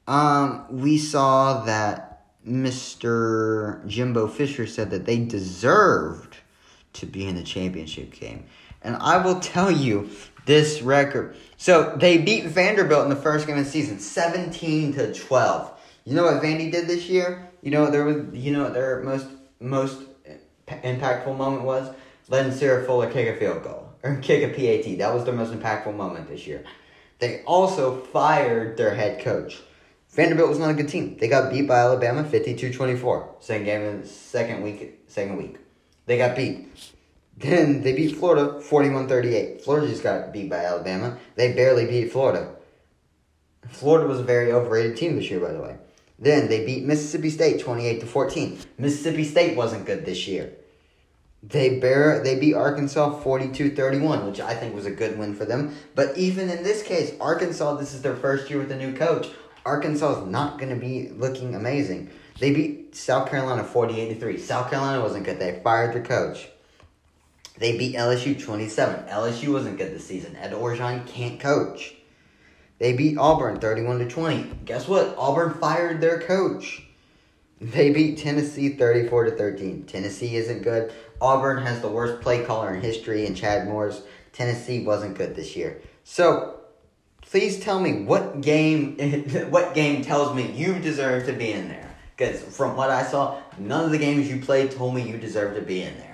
Um, 0.09 0.65
we 0.71 0.97
saw 0.97 1.65
that 1.65 2.25
Mr. 2.47 3.87
Jimbo 3.87 4.27
Fisher 4.27 4.67
said 4.67 4.91
that 4.91 5.05
they 5.05 5.19
deserved 5.19 6.39
to 6.95 7.07
be 7.07 7.27
in 7.27 7.37
the 7.37 7.43
championship 7.43 8.13
game. 8.13 8.45
And 8.85 8.97
I 8.97 9.25
will 9.25 9.41
tell 9.41 9.71
you, 9.71 10.11
this 10.47 10.83
record. 10.83 11.37
So 11.57 11.95
they 11.97 12.19
beat 12.19 12.47
Vanderbilt 12.47 13.05
in 13.05 13.11
the 13.11 13.17
first 13.17 13.47
game 13.47 13.59
of 13.59 13.65
the 13.65 13.71
season, 13.71 13.99
seventeen 13.99 14.93
to 14.95 15.13
twelve. 15.13 15.73
You 16.05 16.15
know 16.15 16.25
what 16.25 16.43
Vandy 16.43 16.71
did 16.71 16.89
this 16.89 17.09
year? 17.09 17.49
You 17.63 17.71
know 17.71 17.83
what 17.83 17.93
their 17.93 18.05
was. 18.05 18.35
You 18.35 18.53
know 18.53 18.71
their 18.71 19.03
most 19.03 19.27
most 19.61 20.03
impactful 20.69 21.37
moment 21.37 21.65
was? 21.65 21.95
Letting 22.29 22.53
Sarah 22.53 22.85
Fuller 22.85 23.11
kick 23.11 23.29
a 23.29 23.39
field 23.39 23.63
goal 23.63 23.89
or 24.03 24.17
kick 24.17 24.43
a 24.43 24.49
PAT. 24.49 24.99
That 24.99 25.15
was 25.15 25.25
their 25.25 25.35
most 25.35 25.53
impactful 25.53 25.95
moment 25.95 26.29
this 26.29 26.47
year. 26.47 26.65
They 27.19 27.43
also 27.45 28.01
fired 28.01 28.77
their 28.77 28.95
head 28.95 29.23
coach. 29.23 29.61
Vanderbilt 30.11 30.49
was 30.49 30.59
not 30.59 30.71
a 30.71 30.75
good 30.75 30.89
team. 30.89 31.17
They 31.19 31.29
got 31.29 31.51
beat 31.51 31.69
by 31.69 31.79
Alabama 31.79 32.25
52-24. 32.25 33.43
Second 33.43 33.65
game 33.65 33.83
in 33.83 34.05
second 34.05 34.63
week 34.63 35.01
second 35.07 35.37
week. 35.37 35.59
They 36.07 36.19
got 36.19 36.37
beat. 36.37 36.69
Then 37.43 37.83
they 37.83 37.93
beat 37.93 38.17
Florida 38.17 38.61
41 38.61 39.09
38. 39.09 39.63
Florida 39.63 39.89
just 39.89 40.03
got 40.03 40.33
beat 40.33 40.49
by 40.49 40.65
Alabama. 40.65 41.19
They 41.35 41.53
barely 41.53 41.87
beat 41.87 42.13
Florida. 42.13 42.55
Florida 43.69 44.07
was 44.07 44.21
a 44.21 44.25
very 44.25 44.53
overrated 44.53 44.97
team 44.97 45.17
this 45.17 45.29
year, 45.29 45.41
by 45.41 45.53
the 45.53 45.61
way. 45.61 45.77
Then 46.21 46.49
they 46.49 46.65
beat 46.65 46.85
Mississippi 46.85 47.31
State 47.31 47.61
28 47.61 48.01
to 48.01 48.07
14. 48.07 48.59
Mississippi 48.79 49.25
State 49.25 49.57
wasn't 49.57 49.87
good 49.87 50.07
this 50.07 50.29
year. 50.29 50.53
They 51.43 51.81
bear 51.81 52.23
they 52.23 52.39
beat 52.39 52.55
Arkansas 52.55 53.21
42-31, 53.25 54.27
which 54.27 54.41
I 54.41 54.55
think 54.55 54.77
was 54.77 54.87
a 54.87 54.93
good 54.93 55.19
win 55.19 55.35
for 55.35 55.45
them. 55.45 55.75
But 55.97 56.17
even 56.17 56.49
in 56.49 56.63
this 56.63 56.85
case, 56.85 57.13
Arkansas, 57.21 57.75
this 57.75 57.93
is 57.93 58.03
their 58.03 58.15
first 58.15 58.49
year 58.49 58.61
with 58.61 58.71
a 58.71 58.77
new 58.77 58.95
coach. 58.95 59.27
Arkansas 59.67 60.21
is 60.23 60.29
not 60.29 60.61
going 60.61 60.71
to 60.71 60.81
be 60.81 61.09
looking 61.09 61.57
amazing. 61.57 62.11
They 62.39 62.53
beat 62.53 62.95
South 62.95 63.29
Carolina 63.29 63.65
48 63.65 64.21
3. 64.21 64.39
South 64.39 64.71
Carolina 64.71 65.03
wasn't 65.03 65.25
good. 65.25 65.41
They 65.41 65.61
fired 65.65 65.93
their 65.93 66.05
coach. 66.05 66.49
They 67.63 67.79
beat 67.79 67.95
LSU 67.95 68.43
27. 68.43 69.05
LSU 69.07 69.53
wasn't 69.53 69.79
good 69.79 69.95
this 69.95 70.05
season. 70.05 70.35
Ed 70.35 70.53
Orgeron 70.53 71.07
can't 71.07 71.39
coach. 71.39 71.95
They 72.81 72.93
beat 72.93 73.17
Auburn 73.17 73.61
31 73.61 74.01
to 74.01 74.09
20. 74.09 74.51
Guess 74.65 74.89
what? 74.89 75.15
Auburn 75.17 75.55
fired 75.55 76.01
their 76.01 76.19
coach. 76.19 76.83
They 77.61 77.93
beat 77.93 78.19
Tennessee 78.19 78.71
34 78.71 79.27
to 79.27 79.31
13. 79.37 79.85
Tennessee 79.85 80.35
isn't 80.35 80.65
good. 80.65 80.93
Auburn 81.21 81.63
has 81.63 81.81
the 81.81 81.89
worst 81.89 82.21
play 82.21 82.45
caller 82.45 82.75
in 82.75 82.81
history 82.81 83.27
and 83.27 83.37
Chad 83.37 83.69
Morris 83.69 84.03
Tennessee 84.33 84.85
wasn't 84.85 85.17
good 85.17 85.37
this 85.37 85.55
year. 85.55 85.81
So, 86.03 86.59
please 87.21 87.61
tell 87.61 87.79
me 87.79 88.03
what 88.03 88.41
game 88.41 88.99
what 89.51 89.73
game 89.73 90.03
tells 90.03 90.35
me 90.35 90.51
you 90.51 90.81
deserve 90.81 91.27
to 91.27 91.33
be 91.33 91.53
in 91.53 91.69
there. 91.69 91.95
Because 92.17 92.43
from 92.43 92.75
what 92.75 92.91
I 92.91 93.05
saw, 93.05 93.41
none 93.57 93.85
of 93.85 93.93
the 93.93 93.99
games 93.99 94.29
you 94.29 94.41
played 94.41 94.73
told 94.73 94.97
me 94.97 95.09
you 95.09 95.17
deserve 95.17 95.55
to 95.55 95.63
be 95.63 95.83
in 95.83 95.97
there. 95.99 96.12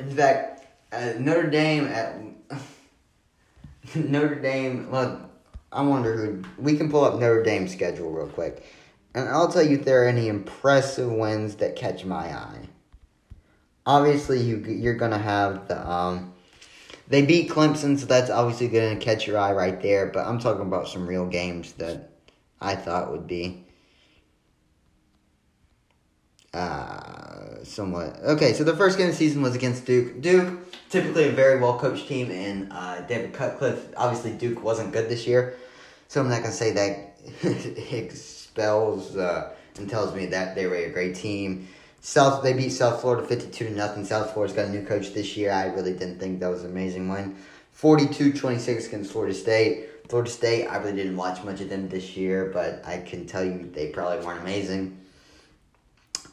In 0.00 0.16
fact, 0.16 0.66
uh, 0.92 1.12
Notre 1.18 1.50
Dame 1.50 1.86
at 1.86 2.20
Notre 3.94 4.36
Dame. 4.36 4.90
Well, 4.90 5.30
I 5.70 5.82
wonder 5.82 6.16
who 6.16 6.42
we 6.58 6.76
can 6.76 6.90
pull 6.90 7.04
up 7.04 7.14
Notre 7.14 7.42
Dame's 7.42 7.72
schedule 7.72 8.10
real 8.10 8.26
quick, 8.26 8.64
and 9.14 9.28
I'll 9.28 9.48
tell 9.52 9.62
you 9.62 9.78
if 9.78 9.84
there 9.84 10.02
are 10.04 10.08
any 10.08 10.28
impressive 10.28 11.10
wins 11.12 11.56
that 11.56 11.76
catch 11.76 12.04
my 12.04 12.34
eye. 12.34 12.68
Obviously, 13.84 14.40
you 14.40 14.56
you're 14.58 14.94
gonna 14.94 15.18
have 15.18 15.68
the 15.68 15.88
um. 15.88 16.32
They 17.08 17.22
beat 17.22 17.50
Clemson, 17.50 17.98
so 17.98 18.06
that's 18.06 18.30
obviously 18.30 18.68
to 18.68 18.96
catch 18.96 19.26
your 19.26 19.36
eye 19.36 19.52
right 19.52 19.82
there. 19.82 20.06
But 20.06 20.26
I'm 20.26 20.38
talking 20.38 20.62
about 20.62 20.88
some 20.88 21.06
real 21.08 21.26
games 21.26 21.72
that 21.74 22.10
I 22.60 22.76
thought 22.76 23.10
would 23.10 23.26
be 23.26 23.64
uh, 26.54 27.19
somewhat. 27.64 28.18
Okay, 28.22 28.52
so 28.52 28.64
the 28.64 28.76
first 28.76 28.98
game 28.98 29.08
of 29.08 29.12
the 29.12 29.18
season 29.18 29.42
was 29.42 29.54
against 29.54 29.84
Duke. 29.84 30.20
Duke, 30.20 30.58
typically 30.88 31.28
a 31.28 31.32
very 31.32 31.60
well 31.60 31.78
coached 31.78 32.08
team, 32.08 32.30
and 32.30 32.72
uh, 32.72 33.00
David 33.02 33.32
Cutcliffe. 33.32 33.88
Obviously, 33.96 34.32
Duke 34.32 34.62
wasn't 34.62 34.92
good 34.92 35.08
this 35.08 35.26
year, 35.26 35.56
so 36.08 36.20
I'm 36.20 36.28
not 36.28 36.42
gonna 36.42 36.52
say 36.52 36.72
that 36.72 37.16
expels 37.92 39.16
uh, 39.16 39.54
and 39.76 39.88
tells 39.88 40.14
me 40.14 40.26
that 40.26 40.54
they 40.54 40.66
were 40.66 40.76
a 40.76 40.90
great 40.90 41.14
team. 41.14 41.68
South 42.00 42.42
they 42.42 42.52
beat 42.52 42.70
South 42.70 43.00
Florida 43.00 43.26
fifty 43.26 43.50
two 43.50 43.66
to 43.66 43.74
nothing. 43.74 44.04
South 44.04 44.32
Florida's 44.32 44.56
got 44.56 44.66
a 44.66 44.70
new 44.70 44.84
coach 44.84 45.12
this 45.12 45.36
year. 45.36 45.52
I 45.52 45.66
really 45.66 45.92
didn't 45.92 46.18
think 46.18 46.40
that 46.40 46.48
was 46.48 46.64
an 46.64 46.70
amazing 46.70 47.08
win. 47.08 47.36
42-26 47.80 48.88
against 48.88 49.12
Florida 49.12 49.32
State. 49.32 49.86
Florida 50.10 50.30
State, 50.30 50.66
I 50.66 50.76
really 50.78 50.96
didn't 50.96 51.16
watch 51.16 51.42
much 51.44 51.60
of 51.62 51.70
them 51.70 51.88
this 51.88 52.14
year, 52.16 52.50
but 52.52 52.82
I 52.84 52.98
can 52.98 53.26
tell 53.26 53.42
you 53.42 53.70
they 53.72 53.88
probably 53.88 54.24
weren't 54.26 54.40
amazing. 54.40 54.99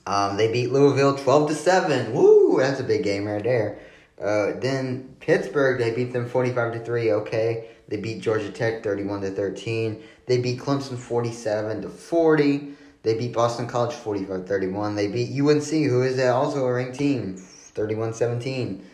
Um, 0.07 0.37
they 0.37 0.49
beat 0.49 0.71
Louisville 0.71 1.17
12 1.17 1.49
to 1.49 1.55
7. 1.55 2.13
Woo, 2.13 2.59
that's 2.59 2.79
a 2.79 2.83
big 2.83 3.03
game 3.03 3.25
right 3.25 3.43
there. 3.43 3.79
Uh, 4.19 4.53
then 4.59 5.15
Pittsburgh, 5.19 5.77
they 5.77 5.93
beat 5.93 6.13
them 6.13 6.27
45 6.29 6.73
to 6.73 6.79
3. 6.79 7.11
Okay. 7.11 7.67
They 7.89 7.97
beat 7.97 8.21
Georgia 8.21 8.49
Tech 8.49 8.83
31 8.83 9.21
to 9.21 9.31
13. 9.31 10.01
They 10.25 10.37
beat 10.39 10.61
Clemson 10.61 10.97
47 10.97 11.81
to 11.81 11.89
40. 11.89 12.69
They 13.03 13.17
beat 13.17 13.33
Boston 13.33 13.67
College 13.67 13.93
45 13.95 14.47
31. 14.47 14.95
They 14.95 15.07
beat 15.07 15.29
UNC, 15.39 15.69
who 15.69 16.01
is 16.03 16.19
also 16.19 16.65
a 16.65 16.73
ranked 16.73 16.97
team, 16.97 17.35
31 17.35 18.13
17. 18.13 18.85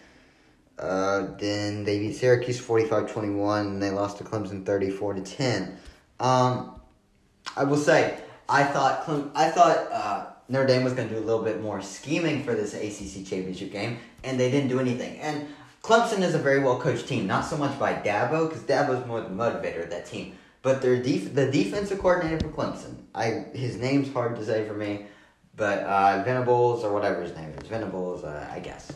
Uh, 0.79 1.27
then 1.38 1.84
they 1.84 2.00
beat 2.00 2.15
Syracuse 2.15 2.60
45-21, 2.60 3.62
and 3.62 3.82
they 3.82 3.91
lost 3.91 4.17
to 4.17 4.24
Clemson 4.24 4.65
34 4.65 5.13
to 5.13 5.22
10. 5.22 5.77
Um, 6.20 6.82
I 7.55 7.63
will 7.63 7.77
say, 7.77 8.20
I 8.50 8.63
thought 8.63 9.03
Clem- 9.03 9.32
I 9.36 9.50
thought 9.50 9.77
uh, 9.91 10.32
Notre 10.53 10.67
Dame 10.67 10.83
was 10.83 10.93
going 10.93 11.10
to 11.10 11.15
do 11.15 11.19
a 11.19 11.25
little 11.25 11.41
bit 11.41 11.63
more 11.63 11.81
scheming 11.81 12.43
for 12.43 12.53
this 12.53 12.75
ACC 12.75 13.25
championship 13.25 13.72
game, 13.72 13.98
and 14.24 14.39
they 14.39 14.51
didn't 14.51 14.69
do 14.69 14.79
anything. 14.79 15.19
And 15.19 15.48
Clemson 15.81 16.22
is 16.22 16.36
a 16.36 16.38
very 16.38 16.60
well 16.60 16.79
coached 16.79 17.07
team, 17.07 17.25
not 17.25 17.43
so 17.43 17.57
much 17.57 17.77
by 17.79 17.95
Dabo, 17.95 18.48
because 18.48 18.62
Dabo's 18.62 19.03
more 19.07 19.19
the 19.19 19.29
motivator 19.29 19.83
of 19.83 19.89
that 19.89 20.05
team, 20.05 20.36
but 20.62 20.79
their 20.79 21.01
def- 21.01 21.33
the 21.33 21.50
defensive 21.50 21.98
coordinator 21.98 22.38
for 22.38 22.50
Clemson. 22.50 22.98
I 23.15 23.45
his 23.55 23.77
name's 23.77 24.13
hard 24.13 24.36
to 24.36 24.45
say 24.45 24.67
for 24.67 24.75
me, 24.75 25.07
but 25.57 25.79
uh, 25.79 26.22
Venables 26.24 26.83
or 26.83 26.93
whatever 26.93 27.24
his 27.24 27.36
name 27.36 27.50
is, 27.60 27.67
Venables, 27.67 28.24
uh, 28.24 28.48
I 28.53 28.60
guess. 28.60 28.93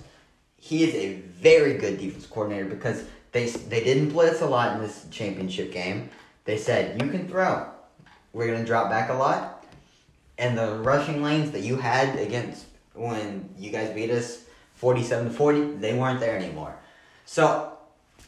He 0.58 0.84
is 0.84 0.94
a 0.94 1.16
very 1.42 1.74
good 1.74 1.98
defense 1.98 2.28
coordinator 2.28 2.66
because 2.66 3.04
they 3.32 3.48
they 3.48 3.84
didn't 3.84 4.10
blitz 4.10 4.42
a 4.42 4.46
lot 4.46 4.76
in 4.76 4.84
this 4.84 5.08
championship 5.10 5.72
game. 5.72 6.12
They 6.46 6.60
said 6.60 7.02
you 7.02 7.10
can 7.10 7.28
throw. 7.28 7.68
We're 8.32 8.46
gonna 8.46 8.64
drop 8.64 8.92
back 8.92 9.10
a 9.10 9.16
lot, 9.16 9.57
and 10.38 10.58
the 10.58 10.76
rushing 10.76 11.24
lanes 11.24 11.52
that 11.52 11.62
you 11.62 11.78
had 11.78 12.18
against 12.20 12.66
when 12.94 13.50
you 13.58 13.72
guys 13.72 13.94
beat 13.94 14.10
us 14.10 14.44
forty-seven 14.76 15.26
to 15.26 15.32
forty, 15.32 15.62
they 15.76 15.94
weren't 15.94 16.20
there 16.20 16.38
anymore. 16.38 16.76
So, 17.26 17.78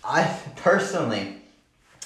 I 0.04 0.24
personally, 0.56 1.38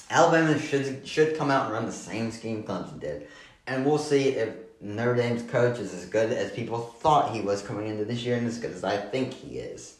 Alabama 0.09 0.59
should 0.59 1.07
should 1.07 1.37
come 1.37 1.51
out 1.51 1.65
and 1.65 1.73
run 1.73 1.85
the 1.85 1.91
same 1.91 2.31
scheme 2.31 2.63
Clemson 2.63 2.99
did, 2.99 3.27
and 3.67 3.85
we'll 3.85 3.97
see 3.97 4.29
if 4.29 4.53
Notre 4.81 5.15
Dame's 5.15 5.49
coach 5.49 5.79
is 5.79 5.93
as 5.93 6.05
good 6.05 6.31
as 6.31 6.51
people 6.51 6.79
thought 6.79 7.33
he 7.33 7.41
was 7.41 7.61
coming 7.61 7.87
into 7.87 8.05
this 8.05 8.23
year, 8.23 8.37
and 8.37 8.47
as 8.47 8.59
good 8.59 8.71
as 8.71 8.83
I 8.83 8.97
think 8.97 9.33
he 9.33 9.59
is. 9.59 9.97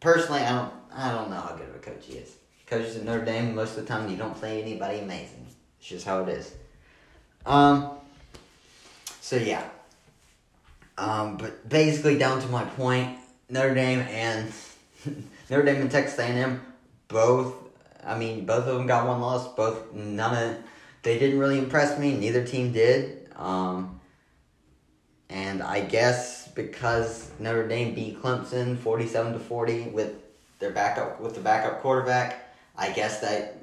Personally, 0.00 0.40
I 0.40 0.52
don't 0.52 0.72
I 0.92 1.12
don't 1.12 1.30
know 1.30 1.40
how 1.40 1.54
good 1.54 1.68
of 1.68 1.76
a 1.76 1.78
coach 1.78 2.04
he 2.06 2.14
is. 2.14 2.36
Coaches 2.66 2.96
at 2.96 3.04
Notre 3.04 3.24
Dame 3.24 3.54
most 3.54 3.76
of 3.76 3.86
the 3.86 3.86
time 3.86 4.08
you 4.08 4.16
don't 4.16 4.34
play 4.34 4.62
anybody 4.62 5.00
amazing. 5.00 5.46
It's 5.78 5.88
just 5.88 6.06
how 6.06 6.22
it 6.22 6.28
is. 6.30 6.54
Um. 7.44 7.90
So 9.24 9.36
yeah. 9.36 9.66
Um, 10.98 11.38
but 11.38 11.66
basically, 11.66 12.18
down 12.18 12.42
to 12.42 12.48
my 12.48 12.62
point, 12.62 13.16
Notre 13.48 13.74
Dame 13.74 14.00
and 14.00 14.52
Notre 15.50 15.64
Dame 15.64 15.80
and 15.80 15.90
Texas 15.90 16.18
A&M 16.18 16.60
both. 17.08 17.54
I 18.04 18.18
mean, 18.18 18.44
both 18.44 18.66
of 18.66 18.76
them 18.76 18.86
got 18.86 19.08
one 19.08 19.22
loss. 19.22 19.48
Both 19.54 19.94
none 19.94 20.36
of 20.36 20.58
they 21.04 21.18
didn't 21.18 21.38
really 21.38 21.56
impress 21.58 21.98
me. 21.98 22.12
Neither 22.14 22.44
team 22.44 22.72
did. 22.72 23.30
Um, 23.36 23.98
and 25.30 25.62
I 25.62 25.80
guess 25.80 26.48
because 26.48 27.30
Notre 27.38 27.66
Dame 27.66 27.94
beat 27.94 28.20
Clemson 28.20 28.76
forty-seven 28.76 29.32
to 29.32 29.38
forty 29.38 29.84
with 29.84 30.16
their 30.58 30.70
backup 30.70 31.18
with 31.18 31.34
the 31.34 31.40
backup 31.40 31.80
quarterback, 31.80 32.54
I 32.76 32.90
guess 32.90 33.20
that 33.20 33.56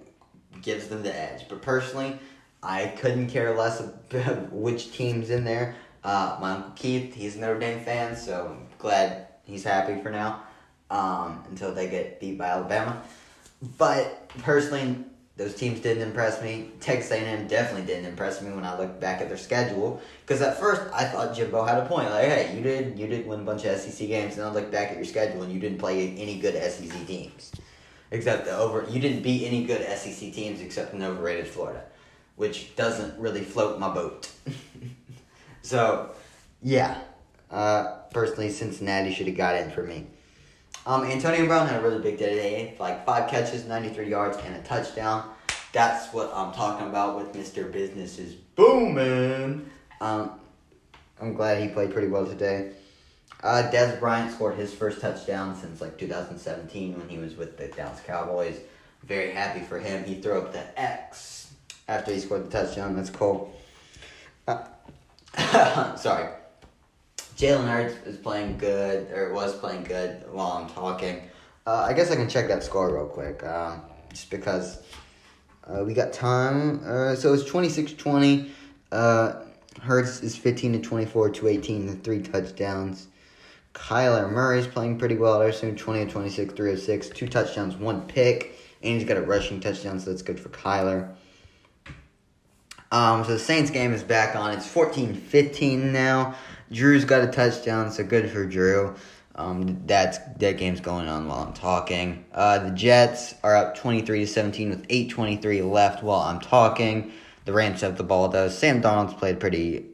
gives 0.63 0.87
them 0.87 1.03
the 1.03 1.15
edge. 1.15 1.47
But 1.47 1.61
personally, 1.61 2.17
I 2.63 2.87
couldn't 2.87 3.27
care 3.27 3.55
less 3.55 3.79
about 3.79 4.51
which 4.51 4.91
team's 4.91 5.29
in 5.29 5.43
there. 5.43 5.75
Uh, 6.03 6.37
my 6.41 6.51
uncle 6.51 6.71
Keith, 6.75 7.13
he's 7.13 7.35
a 7.35 7.39
Notre 7.39 7.59
Dame 7.59 7.79
fan, 7.79 8.15
so 8.15 8.55
I'm 8.55 8.67
glad 8.79 9.27
he's 9.43 9.63
happy 9.63 10.01
for 10.01 10.09
now. 10.09 10.43
Um, 10.89 11.43
until 11.49 11.73
they 11.73 11.89
get 11.89 12.19
beat 12.19 12.37
by 12.37 12.47
Alabama. 12.47 13.01
But 13.77 14.29
personally, 14.39 15.05
those 15.37 15.55
teams 15.55 15.79
didn't 15.79 16.03
impress 16.03 16.41
me. 16.41 16.71
Texas 16.81 17.11
A&M 17.11 17.47
definitely 17.47 17.87
didn't 17.87 18.05
impress 18.05 18.41
me 18.41 18.51
when 18.51 18.65
I 18.65 18.77
looked 18.77 18.99
back 18.99 19.21
at 19.21 19.29
their 19.29 19.37
schedule. 19.37 20.01
Because 20.21 20.41
at 20.41 20.59
first 20.59 20.81
I 20.93 21.05
thought 21.05 21.35
Jimbo 21.35 21.63
had 21.63 21.79
a 21.79 21.85
point. 21.85 22.09
Like, 22.09 22.25
hey, 22.25 22.55
you 22.55 22.61
did 22.61 22.99
you 22.99 23.07
did 23.07 23.25
win 23.25 23.39
a 23.39 23.43
bunch 23.43 23.65
of 23.65 23.79
SEC 23.79 24.07
games, 24.07 24.37
and 24.37 24.45
I 24.45 24.51
looked 24.51 24.71
back 24.71 24.89
at 24.89 24.97
your 24.97 25.05
schedule 25.05 25.43
and 25.43 25.51
you 25.53 25.59
didn't 25.59 25.79
play 25.79 26.15
any 26.17 26.39
good 26.39 26.55
SEC 26.71 27.07
teams, 27.07 27.51
except 28.11 28.45
the 28.45 28.55
over. 28.55 28.85
You 28.89 28.99
didn't 28.99 29.23
beat 29.23 29.47
any 29.47 29.63
good 29.63 29.81
SEC 29.97 30.33
teams 30.33 30.61
except 30.61 30.93
an 30.93 31.01
overrated 31.01 31.47
Florida, 31.47 31.85
which 32.41 32.75
doesn't 32.75 33.15
really 33.19 33.43
float 33.43 33.79
my 33.79 33.87
boat. 33.87 34.27
so, 35.61 36.09
yeah. 36.63 36.99
Uh, 37.51 37.97
personally, 38.11 38.49
Cincinnati 38.49 39.13
should 39.13 39.27
have 39.27 39.37
got 39.37 39.57
in 39.57 39.69
for 39.69 39.83
me. 39.83 40.07
Um, 40.87 41.03
Antonio 41.03 41.45
Brown 41.45 41.67
had 41.67 41.79
a 41.79 41.83
really 41.83 42.01
big 42.01 42.17
day 42.17 42.29
today, 42.29 42.75
like 42.79 43.05
five 43.05 43.29
catches, 43.29 43.67
93 43.67 44.09
yards, 44.09 44.39
and 44.43 44.55
a 44.55 44.61
touchdown. 44.63 45.29
That's 45.71 46.11
what 46.15 46.31
I'm 46.33 46.51
talking 46.51 46.87
about 46.87 47.15
with 47.15 47.31
Mr. 47.31 47.71
Business 47.71 48.17
is 48.17 48.33
booming. 48.33 49.69
Um, 50.01 50.31
I'm 51.21 51.35
glad 51.35 51.61
he 51.61 51.67
played 51.67 51.91
pretty 51.91 52.07
well 52.07 52.25
today. 52.25 52.71
Uh, 53.43 53.69
Dez 53.71 53.99
Bryant 53.99 54.31
scored 54.31 54.55
his 54.55 54.73
first 54.73 54.99
touchdown 54.99 55.55
since 55.55 55.79
like 55.79 55.95
2017 55.99 56.97
when 56.97 57.07
he 57.07 57.19
was 57.19 57.35
with 57.35 57.59
the 57.59 57.67
Dallas 57.67 58.01
Cowboys. 58.07 58.57
Very 59.03 59.31
happy 59.31 59.59
for 59.59 59.77
him. 59.77 60.03
He 60.05 60.19
threw 60.19 60.39
up 60.39 60.53
the 60.53 60.81
X 60.81 61.50
after 61.91 62.13
he 62.13 62.19
scored 62.19 62.49
the 62.49 62.49
touchdown. 62.49 62.95
That's 62.95 63.09
cool. 63.09 63.53
Uh, 64.47 64.63
sorry. 65.97 66.29
Jalen 67.37 67.67
Hurts 67.67 68.07
is 68.07 68.17
playing 68.17 68.57
good, 68.57 69.11
or 69.11 69.33
was 69.33 69.55
playing 69.55 69.83
good 69.83 70.23
while 70.31 70.51
I'm 70.51 70.69
talking. 70.69 71.21
Uh, 71.67 71.85
I 71.89 71.93
guess 71.93 72.09
I 72.11 72.15
can 72.15 72.29
check 72.29 72.47
that 72.47 72.63
score 72.63 72.93
real 72.93 73.07
quick, 73.07 73.43
um, 73.43 73.81
just 74.09 74.29
because 74.29 74.83
uh, 75.67 75.83
we 75.83 75.93
got 75.93 76.13
time. 76.13 76.81
Uh, 76.85 77.15
so 77.15 77.33
it's 77.33 77.43
26 77.43 77.93
20. 77.93 78.51
Uh, 78.91 79.33
Hurts 79.81 80.21
is 80.21 80.35
15 80.35 80.73
to 80.73 80.79
24, 80.79 81.29
218, 81.29 81.89
and 81.89 82.03
three 82.03 82.21
touchdowns. 82.21 83.07
Kyler 83.73 84.29
Murray's 84.29 84.67
playing 84.67 84.97
pretty 84.97 85.15
well. 85.15 85.41
I 85.41 85.45
assume 85.45 85.75
20 85.75 86.05
to 86.05 86.11
26, 86.11 86.53
306, 86.53 87.09
two 87.09 87.27
touchdowns, 87.27 87.75
one 87.75 88.01
pick, 88.07 88.59
and 88.83 88.99
he's 88.99 89.07
got 89.07 89.17
a 89.17 89.21
rushing 89.21 89.59
touchdown, 89.59 89.99
so 89.99 90.09
that's 90.09 90.21
good 90.21 90.39
for 90.39 90.49
Kyler. 90.49 91.15
Um, 92.91 93.23
so 93.23 93.33
the 93.33 93.39
Saints 93.39 93.71
game 93.71 93.93
is 93.93 94.03
back 94.03 94.35
on. 94.35 94.51
It's 94.51 94.67
14-15 94.67 95.91
now. 95.91 96.35
Drew's 96.71 97.05
got 97.05 97.23
a 97.23 97.27
touchdown, 97.27 97.91
so 97.91 98.03
good 98.03 98.29
for 98.29 98.45
Drew. 98.45 98.95
Um, 99.35 99.81
that's 99.85 100.17
that 100.37 100.57
game's 100.57 100.81
going 100.81 101.07
on 101.07 101.27
while 101.27 101.39
I'm 101.39 101.53
talking. 101.53 102.25
Uh, 102.33 102.59
the 102.59 102.71
Jets 102.71 103.33
are 103.43 103.55
up 103.55 103.77
23 103.77 104.19
to 104.19 104.27
17 104.27 104.69
with 104.69 104.87
8:23 104.89 105.61
left 105.61 106.03
while 106.03 106.19
I'm 106.19 106.39
talking. 106.39 107.11
The 107.45 107.53
Rams 107.53 107.81
have 107.81 107.97
the 107.97 108.03
ball 108.03 108.27
though. 108.27 108.49
Sam 108.49 108.81
Darnold's 108.81 109.13
played 109.13 109.39
pretty 109.39 109.85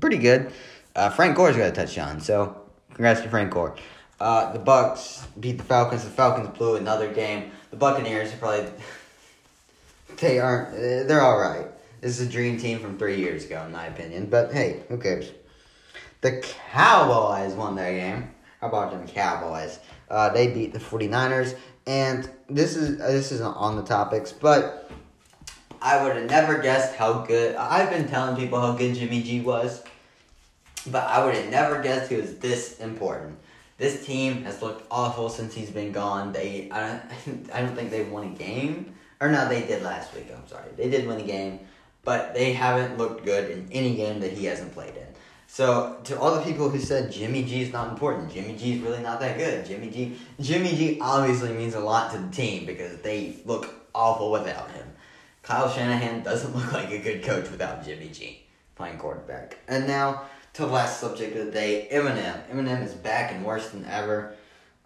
pretty 0.00 0.18
good. 0.18 0.52
Uh, 0.94 1.10
Frank 1.10 1.36
Gore's 1.36 1.56
got 1.56 1.68
a 1.68 1.72
touchdown, 1.72 2.20
so 2.20 2.56
congrats 2.90 3.20
to 3.22 3.28
Frank 3.28 3.52
Gore. 3.52 3.74
Uh, 4.20 4.52
the 4.52 4.60
Bucks 4.60 5.26
beat 5.38 5.58
the 5.58 5.64
Falcons. 5.64 6.04
The 6.04 6.10
Falcons 6.10 6.56
blew 6.56 6.76
another 6.76 7.12
game. 7.12 7.50
The 7.70 7.76
Buccaneers 7.76 8.32
are 8.32 8.36
probably 8.36 8.70
they 10.18 10.38
aren't. 10.38 10.72
They're 11.08 11.20
all 11.20 11.38
right. 11.38 11.66
This 12.04 12.20
is 12.20 12.28
a 12.28 12.30
dream 12.30 12.58
team 12.58 12.80
from 12.80 12.98
three 12.98 13.16
years 13.16 13.46
ago, 13.46 13.62
in 13.64 13.72
my 13.72 13.86
opinion. 13.86 14.26
But 14.26 14.52
hey, 14.52 14.82
who 14.90 14.98
cares? 14.98 15.32
The 16.20 16.44
Cowboys 16.70 17.54
won 17.54 17.76
their 17.76 17.94
game. 17.94 18.30
How 18.60 18.66
about 18.66 18.90
them 18.90 19.08
Cowboys? 19.08 19.78
Uh, 20.10 20.28
they 20.28 20.48
beat 20.48 20.74
the 20.74 20.78
49ers. 20.78 21.56
And 21.86 22.28
this 22.46 22.76
is 22.76 23.00
uh, 23.00 23.06
this 23.06 23.32
isn't 23.32 23.56
on 23.56 23.76
the 23.76 23.82
topics, 23.82 24.32
but 24.32 24.90
I 25.80 26.04
would 26.04 26.14
have 26.14 26.28
never 26.28 26.58
guessed 26.58 26.94
how 26.94 27.22
good. 27.22 27.56
I've 27.56 27.88
been 27.88 28.06
telling 28.06 28.36
people 28.36 28.60
how 28.60 28.74
good 28.74 28.94
Jimmy 28.94 29.22
G 29.22 29.40
was, 29.40 29.82
but 30.86 31.04
I 31.04 31.24
would 31.24 31.34
have 31.34 31.50
never 31.50 31.80
guessed 31.80 32.10
he 32.10 32.16
was 32.16 32.36
this 32.36 32.80
important. 32.80 33.38
This 33.78 34.04
team 34.04 34.44
has 34.44 34.60
looked 34.60 34.86
awful 34.90 35.30
since 35.30 35.54
he's 35.54 35.70
been 35.70 35.90
gone. 35.90 36.32
They, 36.32 36.68
I 36.70 36.86
don't, 36.86 37.50
I 37.54 37.62
don't 37.62 37.74
think 37.74 37.90
they've 37.90 38.10
won 38.10 38.24
a 38.24 38.36
game. 38.36 38.94
Or 39.22 39.30
no, 39.30 39.48
they 39.48 39.62
did 39.62 39.82
last 39.82 40.14
week. 40.14 40.26
I'm 40.30 40.46
sorry, 40.46 40.68
they 40.76 40.90
did 40.90 41.06
win 41.06 41.18
a 41.18 41.24
game, 41.24 41.60
but 42.04 42.34
they 42.34 42.52
haven't 42.52 42.98
looked 42.98 43.24
good 43.24 43.50
in 43.50 43.68
any 43.72 43.94
game 43.96 44.20
that 44.20 44.32
he 44.32 44.44
hasn't 44.46 44.72
played 44.72 44.96
in. 44.96 45.06
So 45.46 45.98
to 46.04 46.18
all 46.18 46.34
the 46.34 46.42
people 46.42 46.68
who 46.68 46.80
said 46.80 47.12
Jimmy 47.12 47.44
G 47.44 47.62
is 47.62 47.72
not 47.72 47.90
important, 47.90 48.32
Jimmy 48.32 48.56
G 48.56 48.74
is 48.74 48.80
really 48.80 49.02
not 49.02 49.20
that 49.20 49.38
good. 49.38 49.64
Jimmy 49.64 49.90
G, 49.90 50.16
Jimmy 50.40 50.74
G 50.74 50.98
obviously 51.00 51.52
means 51.52 51.74
a 51.74 51.80
lot 51.80 52.12
to 52.12 52.18
the 52.18 52.30
team 52.30 52.66
because 52.66 52.98
they 53.02 53.36
look 53.44 53.72
awful 53.94 54.32
without 54.32 54.70
him. 54.72 54.86
Kyle 55.42 55.70
Shanahan 55.70 56.22
doesn't 56.22 56.56
look 56.56 56.72
like 56.72 56.90
a 56.90 56.98
good 56.98 57.22
coach 57.22 57.50
without 57.50 57.84
Jimmy 57.84 58.08
G 58.08 58.42
playing 58.74 58.98
quarterback. 58.98 59.58
And 59.68 59.86
now 59.86 60.22
to 60.54 60.62
the 60.62 60.68
last 60.68 61.00
subject 61.00 61.36
of 61.36 61.46
the 61.46 61.52
day, 61.52 61.88
Eminem. 61.92 62.48
Eminem 62.48 62.84
is 62.84 62.94
back 62.94 63.32
and 63.32 63.44
worse 63.44 63.70
than 63.70 63.84
ever. 63.86 64.34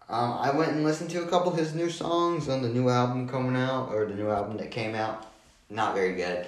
Um, 0.08 0.38
I 0.40 0.50
went 0.50 0.72
and 0.72 0.84
listened 0.84 1.10
to 1.10 1.22
a 1.22 1.28
couple 1.28 1.52
of 1.52 1.58
his 1.58 1.74
new 1.74 1.90
songs 1.90 2.48
on 2.48 2.62
the 2.62 2.68
new 2.68 2.88
album 2.88 3.28
coming 3.28 3.56
out, 3.56 3.90
or 3.92 4.06
the 4.06 4.14
new 4.14 4.30
album 4.30 4.56
that 4.56 4.70
came 4.70 4.94
out. 4.94 5.26
Not 5.68 5.94
very 5.94 6.14
good. 6.14 6.46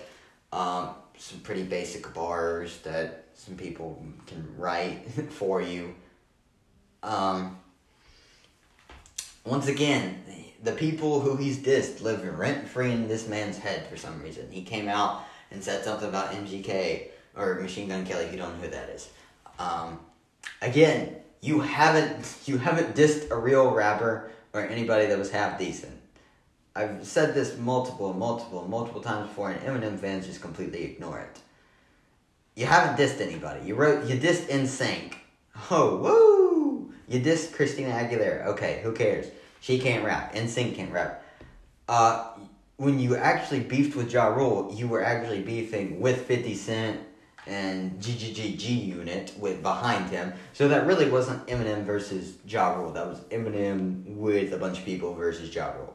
Um, 0.53 0.91
some 1.17 1.41
pretty 1.41 1.63
basic 1.63 2.13
bars 2.15 2.79
that 2.79 3.27
some 3.35 3.55
people 3.57 4.03
can 4.27 4.47
write 4.57 5.07
for 5.31 5.61
you. 5.63 5.95
Um, 7.03 7.59
once 9.45 9.69
again, 9.69 10.23
the 10.63 10.73
people 10.73 11.21
who 11.21 11.37
he's 11.37 11.59
dissed 11.59 12.03
live 12.03 12.25
rent 12.39 12.69
free 12.69 12.93
in 12.93 13.09
this 13.09 13.29
man's 13.29 13.59
head 13.59 13.87
for 13.87 13.97
some 13.97 14.23
reason. 14.23 14.51
He 14.51 14.63
came 14.63 14.89
out 14.89 15.25
and 15.51 15.63
said 15.63 15.85
something 15.85 16.09
about 16.09 16.33
MGK 16.33 17.09
or 17.37 17.55
Machine 17.61 17.89
Gun 17.89 18.05
Kelly. 18.05 18.29
You 18.31 18.37
don't 18.37 18.57
know 18.57 18.65
who 18.65 18.71
that 18.71 18.91
is, 18.91 19.09
um, 19.61 20.01
again, 20.63 21.17
you 21.41 21.61
haven't 21.61 22.37
you 22.47 22.59
haven't 22.59 22.97
dissed 22.97 23.31
a 23.31 23.37
real 23.37 23.71
rapper 23.71 24.31
or 24.53 24.63
anybody 24.63 25.07
that 25.07 25.19
was 25.19 25.31
half 25.31 25.59
decent. 25.59 26.00
I've 26.81 27.07
said 27.07 27.35
this 27.35 27.59
multiple, 27.59 28.15
multiple, 28.15 28.67
multiple 28.67 29.03
times 29.03 29.29
before, 29.29 29.51
and 29.51 29.61
Eminem 29.61 29.99
fans 29.99 30.27
just 30.27 30.41
completely 30.41 30.85
ignore 30.85 31.21
it. 31.21 31.41
You 32.55 32.65
haven't 32.65 32.97
dissed 32.97 33.21
anybody. 33.21 33.67
You 33.67 33.75
wrote 33.75 34.09
you 34.09 34.19
dissed 34.19 34.49
NSYNC. 34.49 35.15
Oh 35.71 35.97
woo! 35.97 36.95
You 37.07 37.21
dissed 37.21 37.53
Christina 37.53 37.91
Aguilera. 37.91 38.47
Okay, 38.47 38.81
who 38.83 38.93
cares? 38.93 39.27
She 39.61 39.79
can't 39.79 40.05
rap. 40.05 40.35
NSYNC 40.35 40.75
can't 40.75 40.91
rap. 40.91 41.23
Uh, 41.87 42.29
when 42.79 42.99
you 42.99 43.17
actually 43.17 43.61
beefed 43.61 43.95
with 43.95 44.11
Ja 44.11 44.29
Rule, 44.29 44.73
you 44.75 44.89
were 44.89 45.03
actually 45.03 45.43
beefing 45.43 46.01
with 46.01 46.23
Fifty 46.23 46.55
Cent 46.55 47.01
and 47.47 48.01
GGGG 48.01 48.87
Unit 48.87 49.35
with 49.39 49.63
behind 49.63 50.09
him. 50.09 50.33
So 50.55 50.69
that 50.69 50.87
really 50.87 51.11
wasn't 51.11 51.47
Eminem 51.47 51.85
versus 51.85 52.39
Ja 52.47 52.75
Rule. 52.75 52.93
That 52.93 53.07
was 53.07 53.21
Eminem 53.31 54.05
with 54.17 54.55
a 54.55 54.57
bunch 54.57 54.79
of 54.79 54.85
people 54.87 55.15
versus 55.15 55.55
Ja 55.55 55.73
Rule. 55.73 55.90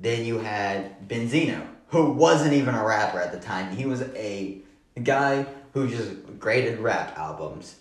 Then 0.00 0.24
you 0.24 0.38
had 0.38 1.08
Benzino, 1.08 1.66
who 1.88 2.12
wasn't 2.12 2.52
even 2.52 2.74
a 2.74 2.84
rapper 2.84 3.20
at 3.20 3.32
the 3.32 3.40
time. 3.40 3.76
He 3.76 3.84
was 3.84 4.02
a 4.14 4.58
guy 5.02 5.46
who 5.72 5.88
just 5.88 6.12
graded 6.38 6.78
rap 6.78 7.16
albums 7.18 7.76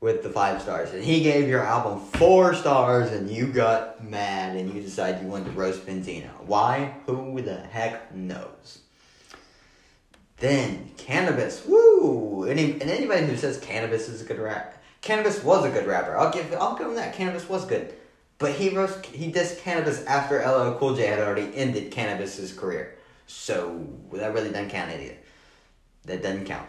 with 0.00 0.22
the 0.22 0.28
five 0.28 0.60
stars. 0.60 0.92
And 0.92 1.02
he 1.02 1.22
gave 1.22 1.48
your 1.48 1.64
album 1.64 2.00
four 2.00 2.54
stars 2.54 3.12
and 3.12 3.30
you 3.30 3.46
got 3.46 4.04
mad 4.04 4.56
and 4.56 4.74
you 4.74 4.82
decided 4.82 5.22
you 5.22 5.28
wanted 5.28 5.46
to 5.46 5.50
roast 5.52 5.86
Benzino. 5.86 6.28
Why? 6.44 6.96
Who 7.06 7.40
the 7.40 7.56
heck 7.56 8.14
knows? 8.14 8.80
Then 10.38 10.90
Canibus. 10.96 11.66
woo! 11.66 12.44
Any 12.44 12.72
and 12.72 12.90
anybody 12.90 13.26
who 13.26 13.36
says 13.36 13.60
Canibus 13.60 14.08
is 14.08 14.20
a 14.22 14.24
good 14.24 14.40
rap, 14.40 14.82
Canibus 15.00 15.44
was 15.44 15.64
a 15.64 15.70
good 15.70 15.86
rapper. 15.86 16.18
I'll 16.18 16.32
give 16.32 16.52
I'll 16.54 16.76
give 16.76 16.88
him 16.88 16.96
that. 16.96 17.14
Canibus 17.14 17.48
was 17.48 17.64
good. 17.64 17.94
But 18.42 18.54
he 18.54 18.70
roast 18.70 19.06
he 19.06 19.30
dissed 19.30 19.60
Canibus 19.60 20.04
after 20.06 20.40
LL 20.40 20.76
Cool 20.76 20.96
J 20.96 21.06
had 21.06 21.20
already 21.20 21.54
ended 21.54 21.92
Canibus's 21.92 22.52
career. 22.52 22.96
So 23.28 23.86
that 24.12 24.34
really 24.34 24.50
doesn't 24.50 24.70
count 24.70 24.90
either. 24.90 25.16
That 26.06 26.24
doesn't 26.24 26.46
count. 26.46 26.68